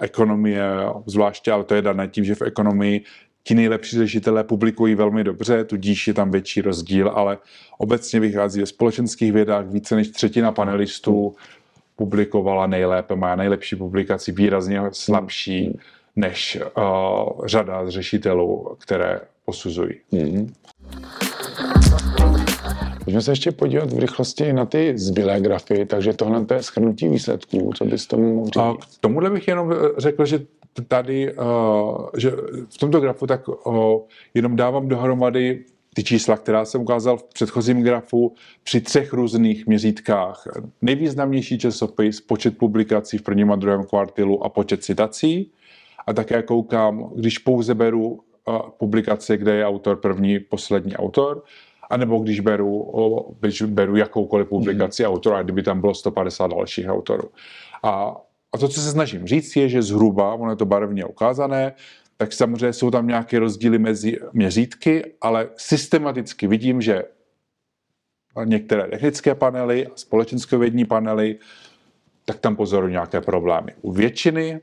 ekonomie 0.00 0.62
zvláště, 1.06 1.52
ale 1.52 1.64
to 1.64 1.74
je 1.74 1.82
dané 1.82 2.08
tím, 2.08 2.24
že 2.24 2.34
v 2.34 2.42
ekonomii 2.42 3.04
ti 3.42 3.54
nejlepší 3.54 3.96
řešitelé 3.96 4.44
publikují 4.44 4.94
velmi 4.94 5.24
dobře, 5.24 5.64
tudíž 5.64 6.08
je 6.08 6.14
tam 6.14 6.30
větší 6.30 6.60
rozdíl, 6.60 7.08
ale 7.08 7.38
obecně 7.78 8.20
vychází 8.20 8.60
ve 8.60 8.66
společenských 8.66 9.32
vědách 9.32 9.66
více 9.66 9.96
než 9.96 10.08
třetina 10.08 10.52
panelistů 10.52 11.34
publikovala 11.96 12.66
nejlépe, 12.66 13.16
má 13.16 13.36
nejlepší 13.36 13.76
publikaci, 13.76 14.32
výrazně 14.32 14.80
slabší 14.92 15.78
než 16.16 16.58
uh, 16.76 17.46
řada 17.46 17.86
z 17.86 17.88
řešitelů, 17.88 18.76
které 18.78 19.20
posuzují. 19.44 19.94
Mhm. 20.12 20.52
Pojďme 23.04 23.22
se 23.22 23.32
ještě 23.32 23.52
podívat 23.52 23.92
v 23.92 23.98
rychlosti 23.98 24.52
na 24.52 24.66
ty 24.66 24.98
zbylé 24.98 25.40
grafy, 25.40 25.86
takže 25.86 26.12
tohle 26.12 26.44
to 26.44 26.54
je 26.54 26.62
schrnutí 26.62 27.08
výsledků, 27.08 27.72
co 27.74 27.84
bys 27.84 28.06
tomu 28.06 28.34
mohl 28.34 28.46
říct? 28.46 28.96
k 28.96 29.00
tomuhle 29.00 29.30
bych 29.30 29.48
jenom 29.48 29.72
eh, 29.72 29.76
řekl, 29.98 30.26
že 30.26 30.40
tady, 30.88 31.34
uh, 31.34 32.08
že 32.16 32.30
v 32.68 32.78
tomto 32.78 33.00
grafu 33.00 33.26
tak 33.26 33.48
uh, 33.48 34.00
jenom 34.34 34.56
dávám 34.56 34.88
dohromady 34.88 35.64
ty 35.94 36.04
čísla, 36.04 36.36
která 36.36 36.64
jsem 36.64 36.80
ukázal 36.80 37.16
v 37.16 37.24
předchozím 37.24 37.82
grafu 37.82 38.34
při 38.62 38.80
třech 38.80 39.12
různých 39.12 39.66
měřítkách. 39.66 40.44
Nejvýznamnější 40.82 41.58
časopis, 41.58 42.20
počet 42.20 42.58
publikací 42.58 43.18
v 43.18 43.22
prvním 43.22 43.52
a 43.52 43.56
druhém 43.56 43.84
kvartilu 43.84 44.44
a 44.44 44.48
počet 44.48 44.84
citací. 44.84 45.52
A 46.06 46.12
také 46.12 46.42
koukám, 46.42 47.10
když 47.14 47.38
pouze 47.38 47.74
beru 47.74 48.08
uh, 48.08 48.58
publikace, 48.78 49.36
kde 49.36 49.54
je 49.54 49.66
autor 49.66 49.96
první, 49.96 50.40
poslední 50.40 50.96
autor, 50.96 51.42
anebo 51.90 52.18
když 52.18 52.40
beru, 52.40 52.92
když 53.40 53.62
beru 53.62 53.96
jakoukoliv 53.96 54.48
publikaci 54.48 55.02
mm-hmm. 55.02 55.08
autora, 55.08 55.42
kdyby 55.42 55.62
tam 55.62 55.80
bylo 55.80 55.94
150 55.94 56.46
dalších 56.46 56.88
autorů. 56.88 57.28
A, 57.82 58.16
a 58.52 58.58
to, 58.58 58.68
co 58.68 58.80
se 58.80 58.90
snažím 58.90 59.26
říct, 59.26 59.56
je, 59.56 59.68
že 59.68 59.82
zhruba, 59.82 60.34
ono 60.34 60.50
je 60.50 60.56
to 60.56 60.66
barevně 60.66 61.04
ukázané, 61.04 61.72
tak 62.16 62.32
samozřejmě 62.32 62.72
jsou 62.72 62.90
tam 62.90 63.06
nějaké 63.06 63.38
rozdíly 63.38 63.78
mezi 63.78 64.18
měřítky, 64.32 65.12
ale 65.20 65.48
systematicky 65.56 66.46
vidím, 66.46 66.80
že 66.80 67.02
některé 68.44 68.88
technické 68.88 69.34
panely 69.34 69.86
a 69.86 69.90
společenskovědní 69.94 70.84
panely, 70.84 71.38
tak 72.24 72.38
tam 72.40 72.56
pozorují 72.56 72.92
nějaké 72.92 73.20
problémy. 73.20 73.72
U 73.82 73.92
většiny 73.92 74.60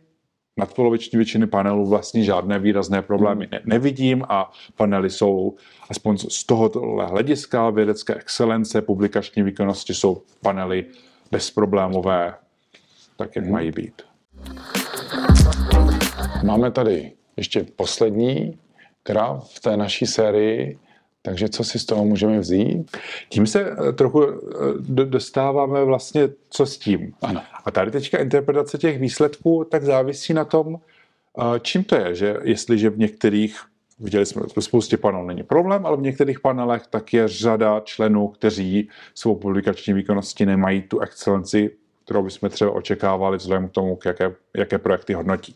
nadpoloviční 0.58 1.18
většiny 1.18 1.48
panelů 1.48 1.86
vlastně 1.86 2.24
žádné 2.24 2.60
výrazné 2.60 3.02
problémy 3.02 3.48
ne- 3.52 3.62
nevidím 3.66 4.24
a 4.30 4.52
panely 4.76 5.10
jsou, 5.10 5.56
aspoň 5.90 6.18
z 6.18 6.44
tohoto 6.44 6.80
hlediska 6.80 7.70
vědecké 7.70 8.16
excelence, 8.16 8.82
publikační 8.82 9.44
výkonnosti, 9.44 9.94
jsou 9.94 10.22
panely 10.42 10.86
bezproblémové, 11.32 12.34
tak 13.18 13.36
jak 13.36 13.46
mají 13.46 13.72
být. 13.72 14.02
Máme 16.44 16.72
tady 16.72 17.12
ještě 17.38 17.66
poslední 17.76 18.58
graf 19.06 19.54
v 19.54 19.60
té 19.60 19.78
naší 19.78 20.06
sérii, 20.06 20.80
takže 21.22 21.50
co 21.50 21.64
si 21.64 21.80
z 21.80 21.86
toho 21.86 22.06
můžeme 22.06 22.40
vzít? 22.40 22.98
Tím 23.30 23.48
se 23.48 23.72
eh, 23.72 23.94
trochu 23.94 24.24
eh, 24.24 24.34
do- 24.80 25.06
dostáváme 25.06 25.84
vlastně, 25.84 26.30
co 26.50 26.66
s 26.66 26.78
tím. 26.78 27.14
Ano. 27.22 27.42
A 27.66 27.72
tady 27.72 27.92
teďka 27.92 28.18
interpretace 28.18 28.78
těch 28.78 29.00
výsledků 29.00 29.68
tak 29.72 29.84
závisí 29.84 30.34
na 30.34 30.46
tom, 30.46 30.76
eh, 30.76 31.60
čím 31.60 31.84
to 31.84 31.96
je, 31.96 32.16
že 32.16 32.38
jestliže 32.44 32.90
v 32.90 32.98
některých, 32.98 33.60
viděli 34.00 34.26
jsme, 34.26 34.42
ve 34.56 34.62
spoustě 34.62 34.98
panelů 34.98 35.28
není 35.28 35.44
problém, 35.44 35.86
ale 35.86 35.98
v 35.98 36.02
některých 36.02 36.40
panelech 36.40 36.88
tak 36.88 37.14
je 37.14 37.28
řada 37.28 37.80
členů, 37.80 38.28
kteří 38.28 38.90
svou 39.16 39.36
publikační 39.36 39.94
výkonnosti 39.94 40.46
nemají 40.46 40.82
tu 40.82 41.00
excelenci, 41.00 41.72
kterou 42.08 42.24
bychom 42.24 42.50
třeba 42.50 42.72
očekávali 42.72 43.38
vzhledem 43.38 43.68
k 43.68 43.72
tomu, 43.72 44.00
jaké, 44.06 44.36
jaké 44.58 44.78
projekty 44.78 45.14
hodnotí. 45.14 45.56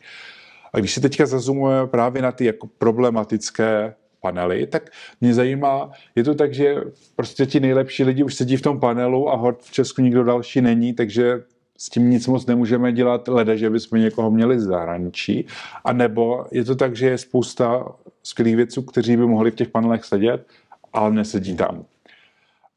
A 0.73 0.79
když 0.79 0.93
se 0.93 1.01
teďka 1.01 1.25
zazumujeme 1.25 1.87
právě 1.87 2.21
na 2.21 2.31
ty 2.31 2.45
jako 2.45 2.67
problematické 2.77 3.93
panely, 4.21 4.67
tak 4.67 4.89
mě 5.21 5.33
zajímá, 5.33 5.91
je 6.15 6.23
to 6.23 6.35
tak, 6.35 6.53
že 6.53 6.75
prostě 7.15 7.45
ti 7.45 7.59
nejlepší 7.59 8.03
lidi 8.03 8.23
už 8.23 8.35
sedí 8.35 8.57
v 8.57 8.61
tom 8.61 8.79
panelu 8.79 9.29
a 9.29 9.35
hod 9.35 9.61
v 9.61 9.71
Česku 9.71 10.01
nikdo 10.01 10.23
další 10.23 10.61
není, 10.61 10.93
takže 10.93 11.43
s 11.77 11.89
tím 11.89 12.09
nic 12.09 12.27
moc 12.27 12.45
nemůžeme 12.45 12.91
dělat, 12.91 13.27
leda, 13.27 13.55
že 13.55 13.69
bychom 13.69 13.99
někoho 13.99 14.31
měli 14.31 14.59
z 14.59 14.63
zahraničí. 14.63 15.45
A 15.83 15.93
nebo 15.93 16.45
je 16.51 16.63
to 16.63 16.75
tak, 16.75 16.95
že 16.95 17.07
je 17.07 17.17
spousta 17.17 17.85
skvělých 18.23 18.55
vědců, 18.55 18.81
kteří 18.81 19.17
by 19.17 19.25
mohli 19.25 19.51
v 19.51 19.55
těch 19.55 19.69
panelech 19.69 20.05
sedět, 20.05 20.47
ale 20.93 21.11
nesedí 21.11 21.55
tam. 21.55 21.85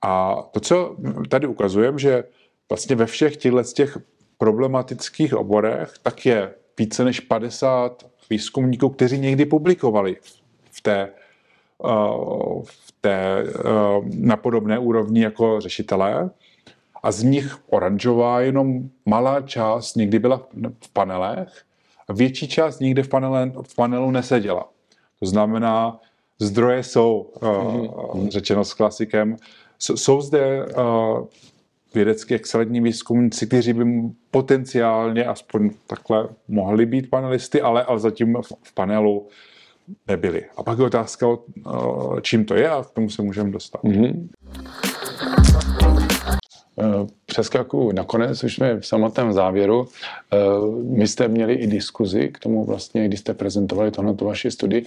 A 0.03 0.43
to, 0.51 0.61
co 0.61 0.97
tady 1.29 1.47
ukazujeme, 1.47 1.99
že 1.99 2.25
vlastně 2.69 2.97
ve 2.97 3.07
všech 3.07 3.37
těchto 3.37 3.63
těch 3.63 3.99
problematických 4.39 5.35
oborech, 5.35 5.95
tak 6.03 6.27
je 6.27 6.55
více 6.79 7.05
než 7.05 7.21
50 7.21 8.07
výzkumníků, 8.31 8.89
kteří 8.89 9.19
někdy 9.19 9.47
publikovali 9.47 10.17
v 10.71 10.81
té, 10.81 11.09
uh, 11.79 12.63
v 12.65 12.93
té 13.01 13.45
uh, 13.45 14.05
na 14.15 14.37
podobné 14.37 14.79
úrovni 14.79 15.23
jako 15.23 15.61
řešitelé. 15.61 16.31
A 17.03 17.13
z 17.13 17.23
nich 17.23 17.59
oranžová 17.71 18.41
jenom 18.41 18.89
malá 19.07 19.41
část 19.41 19.95
někdy 19.95 20.19
byla 20.19 20.49
v 20.85 20.89
panelech 20.93 21.63
a 22.09 22.13
větší 22.13 22.49
část 22.49 22.81
nikdy 22.81 23.03
v, 23.03 23.09
panele, 23.09 23.53
v 23.63 23.75
panelu 23.75 24.11
neseděla. 24.11 24.69
To 25.21 25.27
znamená, 25.27 26.01
zdroje 26.39 26.83
jsou, 26.83 27.33
uh, 27.43 28.29
řečeno 28.29 28.65
s 28.65 28.75
klasikem, 28.75 29.37
jsou 29.79 30.21
zde 30.21 30.67
vědecky 31.95 32.35
excelentní 32.35 32.81
výzkumníci, 32.81 33.47
kteří 33.47 33.73
by 33.73 33.85
potenciálně 34.31 35.25
aspoň 35.25 35.71
takhle 35.87 36.29
mohli 36.49 36.87
být 36.87 37.11
panelisty, 37.11 37.61
ale, 37.61 37.85
ale 37.85 38.01
zatím 38.01 38.37
v, 38.43 38.53
v 38.63 38.75
panelu 38.75 39.29
nebyli. 40.09 40.45
A 40.57 40.63
pak 40.63 40.79
je 40.79 40.85
otázka, 40.85 41.27
čím 42.23 42.45
to 42.45 42.55
je 42.55 42.71
a 42.71 42.83
k 42.83 42.91
tomu 42.91 43.11
se 43.11 43.23
můžeme 43.23 43.51
dostat. 43.51 43.85
Mhm. 43.85 44.29
Eh, 46.81 47.07
Přeskakuju 47.27 47.93
nakonec, 47.93 48.45
už 48.45 48.55
jsme 48.55 48.81
v 48.81 48.87
samotném 48.87 49.33
závěru. 49.33 49.89
Eh, 50.33 50.37
My 50.83 51.09
jste 51.09 51.29
měli 51.29 51.55
i 51.55 51.67
diskuzi 51.67 52.29
k 52.29 52.39
tomu 52.39 52.65
vlastně, 52.65 53.09
když 53.09 53.21
jste 53.21 53.35
prezentovali 53.35 53.91
tohle 53.91 54.15
tu 54.15 54.25
vaši 54.25 54.51
studii. 54.51 54.87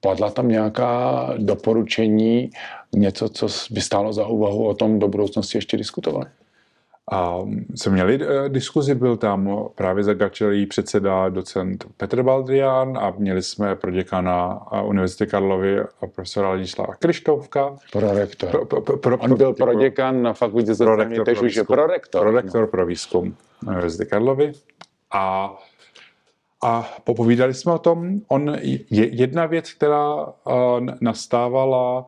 Padla 0.00 0.30
tam 0.30 0.48
nějaká 0.48 1.30
doporučení, 1.38 2.50
něco, 2.96 3.28
co 3.28 3.46
by 3.70 3.80
stálo 3.80 4.12
za 4.12 4.26
úvahu 4.26 4.66
o 4.66 4.74
tom 4.74 4.98
do 4.98 5.08
budoucnosti 5.08 5.58
ještě 5.58 5.76
diskutovali? 5.76 6.26
A 7.12 7.38
jsme 7.74 7.92
měli 7.92 8.16
uh, 8.16 8.48
diskuzi, 8.48 8.94
byl 8.94 9.16
tam 9.16 9.68
právě 9.74 10.04
za 10.04 10.14
Gačelí 10.14 10.66
předseda 10.66 11.28
docent 11.28 11.84
Petr 11.96 12.22
Baldrian 12.22 12.98
a 12.98 13.14
měli 13.18 13.42
jsme 13.42 13.76
pro 13.76 13.90
děkana 13.90 14.60
Univerzity 14.82 15.26
Karlovy 15.26 15.80
a 15.80 16.06
profesora 16.14 16.48
Ladislava 16.48 16.94
Krištovka. 16.94 17.76
Prorektor. 17.92 18.50
Pro, 18.50 18.66
pro, 18.66 18.80
pro, 18.80 18.96
pro, 18.96 19.18
On 19.18 19.36
byl 19.36 19.54
proděkan 19.54 20.22
na 20.22 20.32
fakultě 20.32 20.74
prorektor 20.74 21.24
teď 21.24 21.42
už 21.42 21.56
je 21.56 21.64
prorektor. 21.64 22.20
Prorektor 22.20 22.66
pro 22.66 22.86
výzkum 22.86 23.34
Univerzity 23.66 24.06
Karlovy. 24.06 24.52
A 25.12 25.54
a 26.62 26.96
popovídali 27.04 27.54
jsme 27.54 27.72
o 27.72 27.78
tom. 27.78 28.20
On, 28.28 28.56
je, 28.62 29.14
jedna 29.14 29.46
věc, 29.46 29.72
která 29.72 30.14
uh, 30.24 30.32
nastávala, 31.00 32.06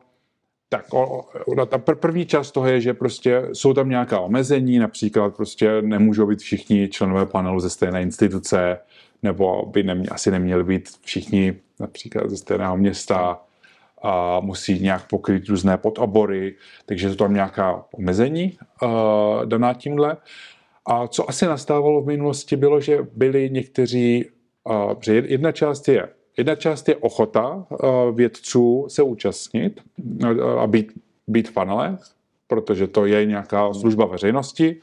tak 0.69 0.93
o, 0.93 1.25
o, 1.45 1.65
ta 1.65 1.77
první 1.77 2.25
část 2.25 2.51
toho 2.51 2.67
je, 2.67 2.81
že 2.81 2.93
prostě 2.93 3.49
jsou 3.53 3.73
tam 3.73 3.89
nějaká 3.89 4.19
omezení, 4.19 4.79
například 4.79 5.35
prostě 5.35 5.81
nemůžou 5.81 6.27
být 6.27 6.39
všichni 6.39 6.89
členové 6.89 7.25
panelu 7.25 7.59
ze 7.59 7.69
stejné 7.69 8.01
instituce, 8.01 8.77
nebo 9.23 9.65
by 9.65 9.83
nemě, 9.83 10.09
asi 10.09 10.31
neměli 10.31 10.63
být 10.63 10.89
všichni 11.01 11.53
například 11.79 12.29
ze 12.29 12.37
stejného 12.37 12.77
města, 12.77 13.41
a 14.03 14.39
musí 14.39 14.79
nějak 14.79 15.07
pokryt 15.07 15.49
různé 15.49 15.77
podobory, 15.77 16.55
takže 16.85 17.09
jsou 17.09 17.15
tam 17.15 17.33
nějaká 17.33 17.85
omezení 17.93 18.57
uh, 18.81 18.89
daná 19.45 19.73
tímhle. 19.73 20.17
A 20.85 21.07
co 21.07 21.29
asi 21.29 21.45
nastávalo 21.45 22.01
v 22.01 22.07
minulosti, 22.07 22.55
bylo, 22.55 22.81
že 22.81 22.97
byli 23.13 23.49
někteří 23.49 24.25
že 25.01 25.13
jedna 25.13 25.51
část 25.51 25.87
je 25.87 26.09
Jedna 26.37 26.55
část 26.55 26.89
je 26.89 26.95
ochota 26.95 27.65
vědců 28.11 28.85
se 28.89 29.03
účastnit 29.03 29.81
a 30.57 30.67
být, 30.67 30.91
být 31.27 31.49
v 31.49 31.53
panelech, 31.53 31.99
protože 32.47 32.87
to 32.87 33.05
je 33.05 33.25
nějaká 33.25 33.73
služba 33.73 34.05
veřejnosti, 34.05 34.81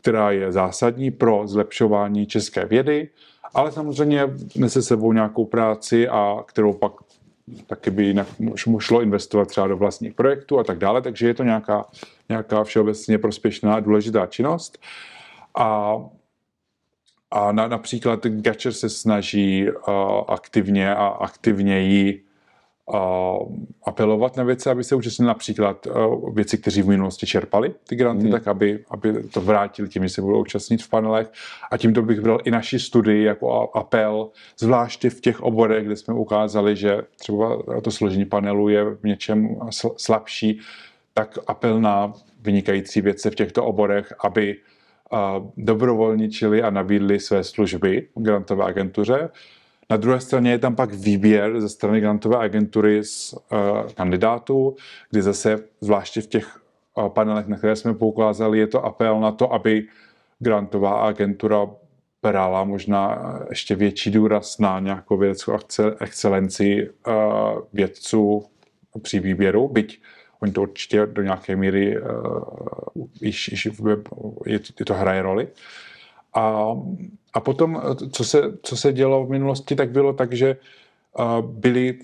která 0.00 0.30
je 0.30 0.52
zásadní 0.52 1.10
pro 1.10 1.42
zlepšování 1.44 2.26
české 2.26 2.66
vědy, 2.66 3.08
ale 3.54 3.72
samozřejmě 3.72 4.22
nese 4.56 4.82
sebou 4.82 5.12
nějakou 5.12 5.44
práci, 5.44 6.08
a 6.08 6.36
kterou 6.46 6.72
pak 6.72 6.92
taky 7.66 7.90
by 7.90 8.04
jinak 8.04 8.26
šlo 8.78 9.00
investovat 9.00 9.48
třeba 9.48 9.66
do 9.66 9.76
vlastních 9.76 10.14
projektů 10.14 10.58
a 10.58 10.64
tak 10.64 10.78
dále, 10.78 11.02
takže 11.02 11.26
je 11.26 11.34
to 11.34 11.44
nějaká, 11.44 11.84
nějaká 12.28 12.64
všeobecně 12.64 13.18
prospěšná 13.18 13.74
a 13.74 13.80
důležitá 13.80 14.26
činnost. 14.26 14.78
A 15.58 15.96
a 17.30 17.52
na, 17.52 17.68
například 17.68 18.26
Gatcher 18.26 18.72
se 18.72 18.88
snaží 18.88 19.66
uh, 19.70 19.94
aktivně 20.28 20.94
a 20.94 21.06
aktivněji 21.06 22.24
uh, 22.86 22.98
apelovat 23.84 24.36
na 24.36 24.44
věci, 24.44 24.70
aby 24.70 24.84
se 24.84 24.94
účastnili 24.94 25.26
například 25.26 25.86
uh, 25.86 26.34
věci, 26.34 26.58
kteří 26.58 26.82
v 26.82 26.88
minulosti 26.88 27.26
čerpali 27.26 27.74
ty 27.88 27.96
granty, 27.96 28.24
mm. 28.24 28.30
tak 28.30 28.48
aby, 28.48 28.84
aby 28.90 29.22
to 29.22 29.40
vrátili 29.40 29.88
tím, 29.88 30.02
že 30.02 30.08
se 30.08 30.22
budou 30.22 30.40
účastnit 30.40 30.82
v 30.82 30.88
panelech. 30.88 31.32
A 31.70 31.76
tímto 31.76 32.02
bych 32.02 32.20
bral 32.20 32.38
i 32.44 32.50
naši 32.50 32.78
studii 32.78 33.24
jako 33.24 33.70
apel, 33.74 34.30
zvláště 34.58 35.10
v 35.10 35.20
těch 35.20 35.40
oborech, 35.40 35.86
kde 35.86 35.96
jsme 35.96 36.14
ukázali, 36.14 36.76
že 36.76 37.02
třeba 37.16 37.62
to 37.82 37.90
složení 37.90 38.24
panelu 38.24 38.68
je 38.68 38.84
v 38.84 39.04
něčem 39.04 39.56
slabší, 39.96 40.60
tak 41.14 41.38
apel 41.46 41.80
na 41.80 42.12
vynikající 42.40 43.00
vědce 43.00 43.30
v 43.30 43.34
těchto 43.34 43.64
oborech, 43.64 44.12
aby 44.24 44.56
dobrovolničili 45.56 46.62
a 46.62 46.70
nabídli 46.70 47.20
své 47.20 47.44
služby 47.44 48.08
grantové 48.14 48.64
agentuře. 48.64 49.28
Na 49.90 49.96
druhé 49.96 50.20
straně 50.20 50.50
je 50.50 50.58
tam 50.58 50.76
pak 50.76 50.94
výběr 50.94 51.60
ze 51.60 51.68
strany 51.68 52.00
grantové 52.00 52.36
agentury 52.36 53.04
z 53.04 53.32
uh, 53.32 53.38
kandidátů, 53.94 54.76
kdy 55.10 55.22
zase, 55.22 55.58
zvláště 55.80 56.20
v 56.20 56.26
těch 56.26 56.60
uh, 56.94 57.08
panelech, 57.08 57.46
na 57.46 57.56
které 57.56 57.76
jsme 57.76 57.94
poukázali, 57.94 58.58
je 58.58 58.66
to 58.66 58.84
apel 58.84 59.20
na 59.20 59.32
to, 59.32 59.52
aby 59.52 59.86
grantová 60.38 61.00
agentura 61.00 61.66
brala 62.22 62.64
možná 62.64 63.18
ještě 63.50 63.74
větší 63.74 64.10
důraz 64.10 64.58
na 64.58 64.80
nějakou 64.80 65.16
vědeckou 65.16 65.56
excelenci 66.00 66.90
vědců 67.72 68.42
při 69.02 69.20
výběru, 69.20 69.68
byť 69.68 70.00
Oni 70.40 70.52
to 70.52 70.62
určitě 70.62 71.06
do 71.06 71.22
nějaké 71.22 71.56
míry 71.56 72.00
uh, 72.00 73.06
již, 73.20 73.48
již 73.48 73.64
je, 73.64 73.72
je 74.78 74.84
to 74.84 74.94
hraje 74.94 75.22
roli. 75.22 75.48
A, 76.34 76.74
a 77.34 77.40
potom, 77.40 77.82
co 78.12 78.24
se, 78.24 78.42
co 78.62 78.76
se 78.76 78.92
dělo 78.92 79.26
v 79.26 79.30
minulosti, 79.30 79.74
tak 79.74 79.90
bylo 79.90 80.12
tak, 80.12 80.32
že 80.32 80.56
uh, 81.18 81.40
byli 81.40 81.98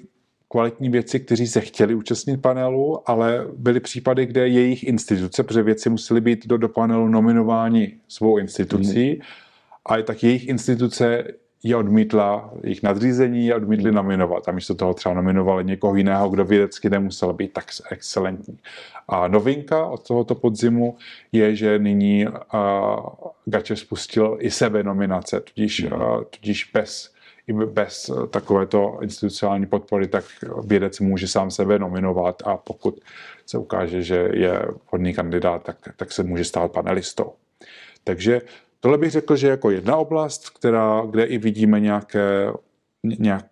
kvalitní 0.48 0.88
věci, 0.88 1.20
kteří 1.20 1.46
se 1.46 1.60
chtěli 1.60 1.94
účastnit 1.94 2.42
panelu, 2.42 3.10
ale 3.10 3.46
byly 3.56 3.80
případy, 3.80 4.26
kde 4.26 4.48
jejich 4.48 4.84
instituce, 4.84 5.42
protože 5.42 5.62
věci 5.62 5.90
museli 5.90 6.20
být 6.20 6.46
do, 6.46 6.56
do 6.56 6.68
panelu 6.68 7.08
nominováni 7.08 7.98
svou 8.08 8.38
institucí, 8.38 9.10
mm. 9.10 9.20
a 9.86 10.02
tak 10.02 10.22
jejich 10.22 10.48
instituce 10.48 11.24
je 11.64 11.76
odmítla, 11.76 12.50
jejich 12.62 12.82
nadřízení 12.82 13.46
je 13.46 13.54
odmítli 13.54 13.92
nominovat 13.92 14.48
a 14.48 14.52
místo 14.52 14.74
toho 14.74 14.94
třeba 14.94 15.14
nominovali 15.14 15.64
někoho 15.64 15.96
jiného, 15.96 16.28
kdo 16.28 16.44
vědecky 16.44 16.90
nemusel 16.90 17.32
být 17.32 17.52
tak 17.52 17.64
excelentní. 17.90 18.58
A 19.08 19.28
novinka 19.28 19.86
od 19.86 20.06
tohoto 20.08 20.34
podzimu 20.34 20.96
je, 21.32 21.56
že 21.56 21.78
nyní 21.78 22.26
uh, 22.26 22.32
Gače 23.44 23.76
spustil 23.76 24.36
i 24.40 24.50
sebe 24.50 24.82
nominace, 24.82 25.40
tudíž, 25.40 25.84
uh, 25.84 26.24
tudíž 26.24 26.70
bez 26.74 27.14
i 27.46 27.52
bez 27.52 28.10
takovéto 28.30 28.98
institucionální 29.02 29.66
podpory, 29.66 30.08
tak 30.08 30.24
vědec 30.66 31.00
může 31.00 31.28
sám 31.28 31.50
sebe 31.50 31.78
nominovat 31.78 32.42
a 32.46 32.56
pokud 32.56 33.00
se 33.46 33.58
ukáže, 33.58 34.02
že 34.02 34.28
je 34.32 34.62
vhodný 34.88 35.14
kandidát, 35.14 35.62
tak, 35.62 35.76
tak 35.96 36.12
se 36.12 36.22
může 36.22 36.44
stát 36.44 36.72
panelistou. 36.72 37.32
Takže 38.04 38.40
Tohle 38.84 38.98
bych 38.98 39.10
řekl, 39.10 39.36
že 39.36 39.48
jako 39.48 39.70
jedna 39.70 39.96
oblast, 39.96 40.50
která, 40.50 41.02
kde 41.10 41.24
i 41.24 41.38
vidíme 41.38 41.80
nějaké, 41.80 42.52
nějaké 43.02 43.48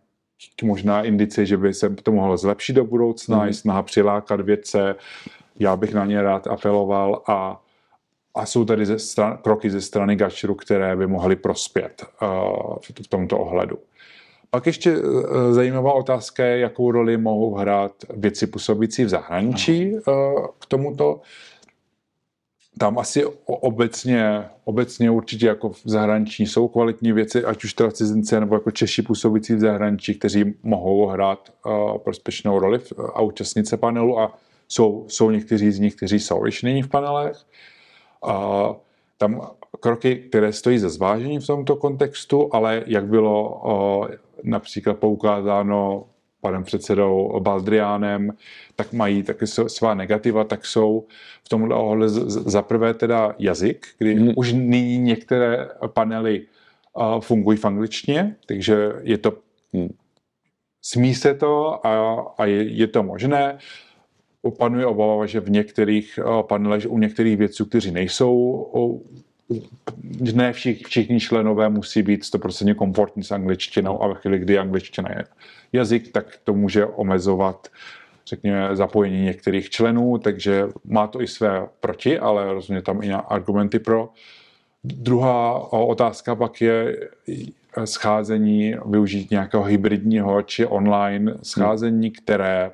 možná 0.62 1.03
indicie, 1.03 1.47
že 1.47 1.57
by 1.57 1.75
se 1.75 1.90
to 1.90 2.12
mohlo 2.12 2.37
zlepšit 2.37 2.73
do 2.73 2.85
budoucna, 2.85 3.42
mm. 3.42 3.49
i 3.49 3.55
snaha 3.55 3.83
přilákat 3.83 4.40
vědce, 4.40 4.95
já 5.59 5.77
bych 5.77 5.95
na 5.95 6.05
ně 6.05 6.23
rád 6.23 6.47
apeloval 6.47 7.23
a, 7.27 7.62
a 8.35 8.47
jsou 8.47 8.64
tady 8.64 8.87
ze 8.87 8.99
stran, 8.99 9.38
kroky 9.42 9.71
ze 9.71 9.81
strany 9.81 10.16
Gačeru, 10.16 10.55
které 10.55 10.97
by 10.97 11.07
mohly 11.07 11.37
prospět 11.37 12.05
uh, 12.23 12.77
v, 13.03 13.09
tomto 13.09 13.38
ohledu. 13.38 13.79
Pak 14.51 14.66
ještě 14.66 14.99
uh, 14.99 15.53
zajímavá 15.53 15.92
otázka 15.92 16.45
je, 16.45 16.59
jakou 16.59 16.90
roli 16.90 17.16
mohou 17.16 17.55
hrát 17.55 17.92
věci 18.16 18.47
působící 18.47 19.05
v 19.05 19.09
zahraničí 19.09 19.95
uh, 19.95 20.03
k 20.59 20.66
tomuto 20.66 21.21
tam 22.78 22.98
asi 22.98 23.24
obecně, 23.46 24.44
obecně 24.64 25.11
určitě 25.11 25.46
jako 25.46 25.70
v 25.70 25.82
zahraničí 25.85 26.46
jsou 26.46 26.68
kvalitní 26.68 27.12
věci, 27.12 27.44
ať 27.44 27.64
už 27.64 27.74
teda 27.74 27.90
cizince 27.90 28.40
nebo 28.40 28.54
jako 28.54 28.70
Češi 28.70 29.02
působící 29.02 29.54
v 29.54 29.61
zahraničí, 29.61 30.14
kteří 30.14 30.54
mohou 30.62 31.06
hrát 31.06 31.52
uh, 31.66 31.98
prospěšnou 31.98 32.58
roli 32.58 32.78
v, 32.78 32.92
a 33.14 33.20
účastnit 33.20 33.68
se 33.68 33.76
panelu 33.76 34.18
a 34.18 34.38
jsou, 34.68 35.04
jsou 35.08 35.30
někteří 35.30 35.70
z 35.70 35.78
nich, 35.78 35.94
kteří 35.94 36.20
jsou 36.20 36.44
již 36.46 36.62
nyní 36.62 36.82
v 36.82 36.88
panelech. 36.88 37.37
Uh, 38.26 38.76
tam 39.18 39.50
kroky, 39.80 40.16
které 40.16 40.52
stojí 40.52 40.78
za 40.78 40.88
zvážení 40.88 41.38
v 41.38 41.46
tomto 41.46 41.76
kontextu, 41.76 42.54
ale 42.54 42.82
jak 42.87 43.06
bylo 43.06 43.61
uh, 43.64 44.06
například 44.42 44.98
poukázáno 44.98 46.04
panem 46.42 46.64
předsedou 46.64 47.40
Baldriánem, 47.40 48.31
tak 48.76 48.92
mají 48.92 49.22
taky 49.22 49.46
svá 49.46 49.94
negativa, 49.94 50.44
tak 50.44 50.66
jsou 50.66 51.07
v 51.44 51.48
tomhle 51.48 51.76
ohledu 51.76 52.09
za 52.28 52.62
prvé 52.62 52.94
teda 52.94 53.35
jazyk, 53.38 53.87
kdy 53.98 54.14
hmm. 54.14 54.33
už 54.37 54.52
nyní 54.52 54.98
některé 54.98 55.68
panely 55.87 56.46
fungují 57.20 57.59
v 57.59 57.64
angličtině, 57.64 58.37
takže 58.46 58.92
je 59.02 59.18
to, 59.18 59.33
hmm. 59.72 59.88
smí 60.83 61.14
se 61.14 61.35
to 61.35 61.87
a, 61.87 62.20
a 62.38 62.46
je, 62.46 62.62
je 62.62 62.87
to 62.87 63.02
možné. 63.02 63.59
Panuje 64.59 64.87
obava, 64.87 65.26
že 65.26 65.40
v 65.40 65.50
některých 65.50 66.18
panelech, 66.42 66.83
že 66.83 66.88
u 66.88 66.98
některých 66.98 67.37
vědců, 67.37 67.64
kteří 67.66 67.90
nejsou 67.90 68.33
ne 70.34 70.52
všich, 70.52 70.82
všichni 70.86 71.20
členové 71.20 71.68
musí 71.68 72.02
být 72.02 72.22
100% 72.22 72.74
komfortní 72.74 73.22
s 73.22 73.30
angličtinou 73.30 74.02
a 74.02 74.08
ve 74.08 74.14
chvíli, 74.14 74.38
kdy 74.38 74.58
angličtina 74.58 75.08
je 75.10 75.24
jazyk, 75.72 76.12
tak 76.12 76.26
to 76.44 76.54
může 76.54 76.86
omezovat 76.86 77.68
řekněme, 78.26 78.76
zapojení 78.76 79.22
některých 79.22 79.70
členů, 79.70 80.18
takže 80.18 80.66
má 80.84 81.06
to 81.06 81.20
i 81.20 81.26
své 81.26 81.68
proti, 81.80 82.18
ale 82.18 82.52
rozhodně 82.52 82.82
tam 82.82 83.02
i 83.02 83.12
argumenty 83.12 83.78
pro. 83.78 84.08
Druhá 84.84 85.72
otázka 85.72 86.34
pak 86.34 86.60
je 86.60 86.96
scházení, 87.84 88.74
využít 88.86 89.30
nějakého 89.30 89.64
hybridního 89.64 90.42
či 90.42 90.66
online 90.66 91.34
scházení, 91.42 92.10
které, 92.10 92.70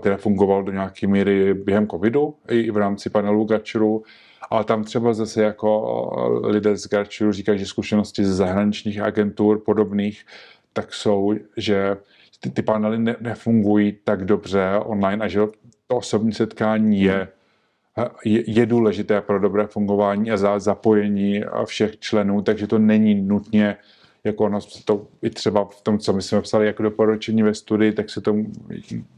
které 0.00 0.16
fungovalo 0.16 0.62
do 0.62 0.72
nějaké 0.72 1.06
míry 1.06 1.54
během 1.54 1.88
covidu 1.88 2.34
i 2.48 2.70
v 2.70 2.76
rámci 2.76 3.10
panelu 3.10 3.44
Gatcheru, 3.44 4.02
ale 4.50 4.64
tam 4.64 4.84
třeba 4.84 5.14
zase 5.14 5.42
jako 5.42 6.40
lidé 6.44 6.76
z 6.76 6.88
Gatcheru 6.88 7.32
říkají, 7.32 7.58
že 7.58 7.66
zkušenosti 7.66 8.24
ze 8.24 8.34
zahraničních 8.34 9.00
agentur 9.00 9.62
podobných 9.64 10.26
tak 10.72 10.94
jsou, 10.94 11.34
že 11.56 11.96
ty, 12.40 12.50
ty 12.50 12.62
panely 12.62 12.98
ne, 12.98 13.16
nefungují 13.20 13.98
tak 14.04 14.24
dobře 14.24 14.72
online 14.84 15.24
a 15.24 15.28
že 15.28 15.40
to 15.86 15.96
osobní 15.96 16.32
setkání 16.32 17.02
je 17.02 17.28
je, 18.24 18.50
je 18.50 18.66
důležité 18.66 19.20
pro 19.20 19.40
dobré 19.40 19.66
fungování 19.66 20.30
a 20.30 20.36
za 20.36 20.58
zapojení 20.58 21.44
všech 21.64 21.98
členů, 21.98 22.42
takže 22.42 22.66
to 22.66 22.78
není 22.78 23.14
nutně 23.14 23.76
jako 24.26 24.44
ono 24.44 24.58
to 24.84 25.06
i 25.22 25.30
třeba 25.30 25.64
v 25.64 25.80
tom, 25.80 25.98
co 25.98 26.12
my 26.12 26.22
jsme 26.22 26.40
psali 26.40 26.66
jako 26.66 26.82
doporučení 26.82 27.42
ve 27.42 27.54
studii, 27.54 27.92
tak 27.92 28.10
se 28.10 28.20
to 28.20 28.36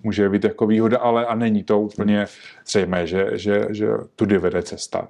může 0.03 0.29
být 0.29 0.45
jako 0.45 0.67
výhoda, 0.67 0.99
ale 0.99 1.27
a 1.27 1.35
není 1.35 1.63
to 1.63 1.81
úplně 1.81 2.27
zřejmé, 2.67 3.07
že, 3.07 3.31
že, 3.33 3.67
že 3.71 3.89
tudy 4.17 4.39
vede 4.39 4.63
cesta. 4.63 5.09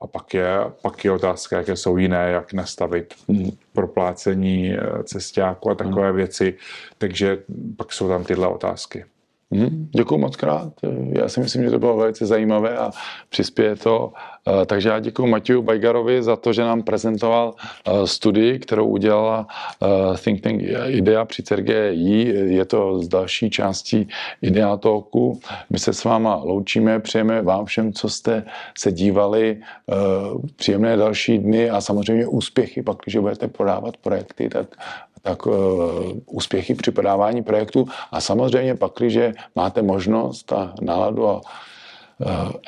A 0.00 0.06
pak 0.06 0.34
je, 0.34 0.58
pak 0.82 1.04
je 1.04 1.10
otázka, 1.12 1.56
jaké 1.56 1.76
jsou 1.76 1.96
jiné, 1.96 2.30
jak 2.30 2.52
nastavit 2.52 3.14
hmm. 3.28 3.50
proplácení 3.72 4.72
eh, 4.72 5.02
cestáku 5.04 5.70
a 5.70 5.74
takové 5.74 6.06
hmm. 6.06 6.16
věci. 6.16 6.54
Takže 6.98 7.38
pak 7.76 7.92
jsou 7.92 8.08
tam 8.08 8.24
tyhle 8.24 8.48
otázky. 8.48 9.04
Hmm, 9.52 9.88
děkuji 9.96 10.18
moc 10.18 10.36
krát. 10.36 10.72
Já 11.12 11.28
si 11.28 11.40
myslím, 11.40 11.62
že 11.62 11.70
to 11.70 11.78
bylo 11.78 11.96
velice 11.96 12.26
zajímavé 12.26 12.78
a 12.78 12.90
přispěje 13.28 13.76
to. 13.76 14.12
Eh, 14.48 14.66
takže 14.66 14.88
já 14.88 15.00
děkuji 15.00 15.26
Matěju 15.26 15.62
Bajgarovi 15.62 16.22
za 16.22 16.36
to, 16.36 16.52
že 16.52 16.62
nám 16.62 16.82
prezentoval 16.82 17.54
eh, 17.86 18.06
studii, 18.06 18.58
kterou 18.58 18.86
udělala 18.86 19.46
eh, 19.82 19.86
Think 20.24 20.40
Tank 20.40 20.62
IDEA 20.86 21.24
při 21.24 21.42
CRGI. 21.42 22.34
Je 22.46 22.64
to 22.64 22.98
z 22.98 23.08
další 23.08 23.50
částí 23.50 24.08
IDEA 24.42 24.76
Talku. 24.76 25.40
My 25.70 25.78
se 25.78 25.92
s 25.92 26.04
váma 26.04 26.36
loučíme, 26.36 27.00
přejeme 27.00 27.42
vám 27.42 27.64
všem, 27.64 27.92
co 27.92 28.08
jste 28.08 28.44
se 28.78 28.92
dívali, 28.92 29.60
příjemné 30.56 30.96
další 30.96 31.38
dny 31.38 31.70
a 31.70 31.80
samozřejmě 31.80 32.26
úspěchy, 32.26 32.82
pak, 32.82 32.96
když 33.04 33.16
budete 33.16 33.48
podávat 33.48 33.96
projekty, 33.96 34.48
tak 34.48 34.66
tak 35.24 35.46
uh, 35.46 35.54
úspěchy 36.26 36.74
při 36.74 36.90
podávání 36.90 37.42
projektu 37.42 37.86
a 38.12 38.20
samozřejmě 38.20 38.74
pak, 38.74 38.92
když 38.98 39.18
máte 39.54 39.82
možnost 39.82 40.52
a 40.52 40.74
náladu 40.80 41.28
a 41.28 41.40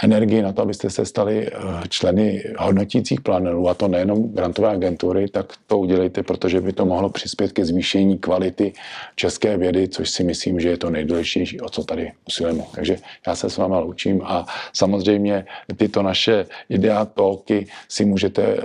energii 0.03 0.43
na 0.43 0.53
to, 0.53 0.63
abyste 0.63 0.91
se 0.91 1.07
stali 1.07 1.51
uh, 1.53 1.85
členy 1.89 2.43
hodnotících 2.59 3.21
panelů, 3.21 3.69
a 3.69 3.75
to 3.75 3.89
nejenom 3.89 4.33
grantové 4.33 4.69
agentury, 4.69 5.29
tak 5.29 5.53
to 5.67 5.79
udělejte, 5.79 6.23
protože 6.23 6.61
by 6.61 6.73
to 6.73 6.87
mohlo 6.87 7.11
přispět 7.11 7.53
ke 7.53 7.65
zvýšení 7.65 8.19
kvality 8.19 8.73
české 9.17 9.57
vědy, 9.57 9.89
což 9.89 10.11
si 10.11 10.25
myslím, 10.25 10.61
že 10.61 10.69
je 10.69 10.77
to 10.77 10.91
nejdůležitější, 10.91 11.61
o 11.61 11.69
co 11.69 11.85
tady 11.85 12.13
usilujeme. 12.29 12.65
Takže 12.75 12.97
já 13.27 13.35
se 13.35 13.51
s 13.51 13.57
váma 13.57 13.79
loučím 13.79 14.23
a 14.25 14.47
samozřejmě 14.73 15.47
tyto 15.77 16.03
naše 16.03 16.47
ideátolky 16.69 17.67
si 17.89 18.05
můžete 18.05 18.57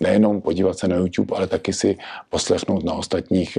nejenom 0.00 0.40
podívat 0.40 0.78
se 0.78 0.88
na 0.88 0.96
YouTube, 0.96 1.36
ale 1.36 1.46
taky 1.46 1.72
si 1.72 1.98
poslechnout 2.30 2.84
na 2.84 2.94
ostatních 2.94 3.58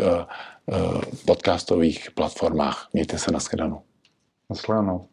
podcastových 1.26 2.12
platformách. 2.12 2.90
Mějte 2.94 3.18
se 3.18 3.32
na 3.32 3.40
shledanou. 3.40 3.82
Naschledanou. 4.50 5.06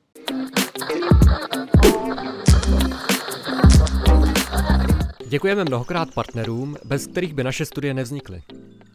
Děkujeme 5.35 5.65
mnohokrát 5.65 6.15
partnerům, 6.15 6.77
bez 6.85 7.07
kterých 7.07 7.35
by 7.35 7.45
naše 7.45 7.65
studie 7.65 7.95
nevznikly. 7.95 8.43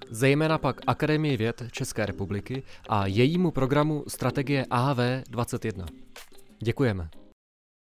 Zejména 0.09 0.57
pak 0.57 0.81
Akademii 0.87 1.37
věd 1.37 1.63
České 1.71 2.05
republiky 2.05 2.63
a 2.89 3.07
jejímu 3.07 3.51
programu 3.51 4.03
Strategie 4.07 4.65
AHV 4.69 4.97
21. 5.29 5.85
Děkujeme. 6.59 7.09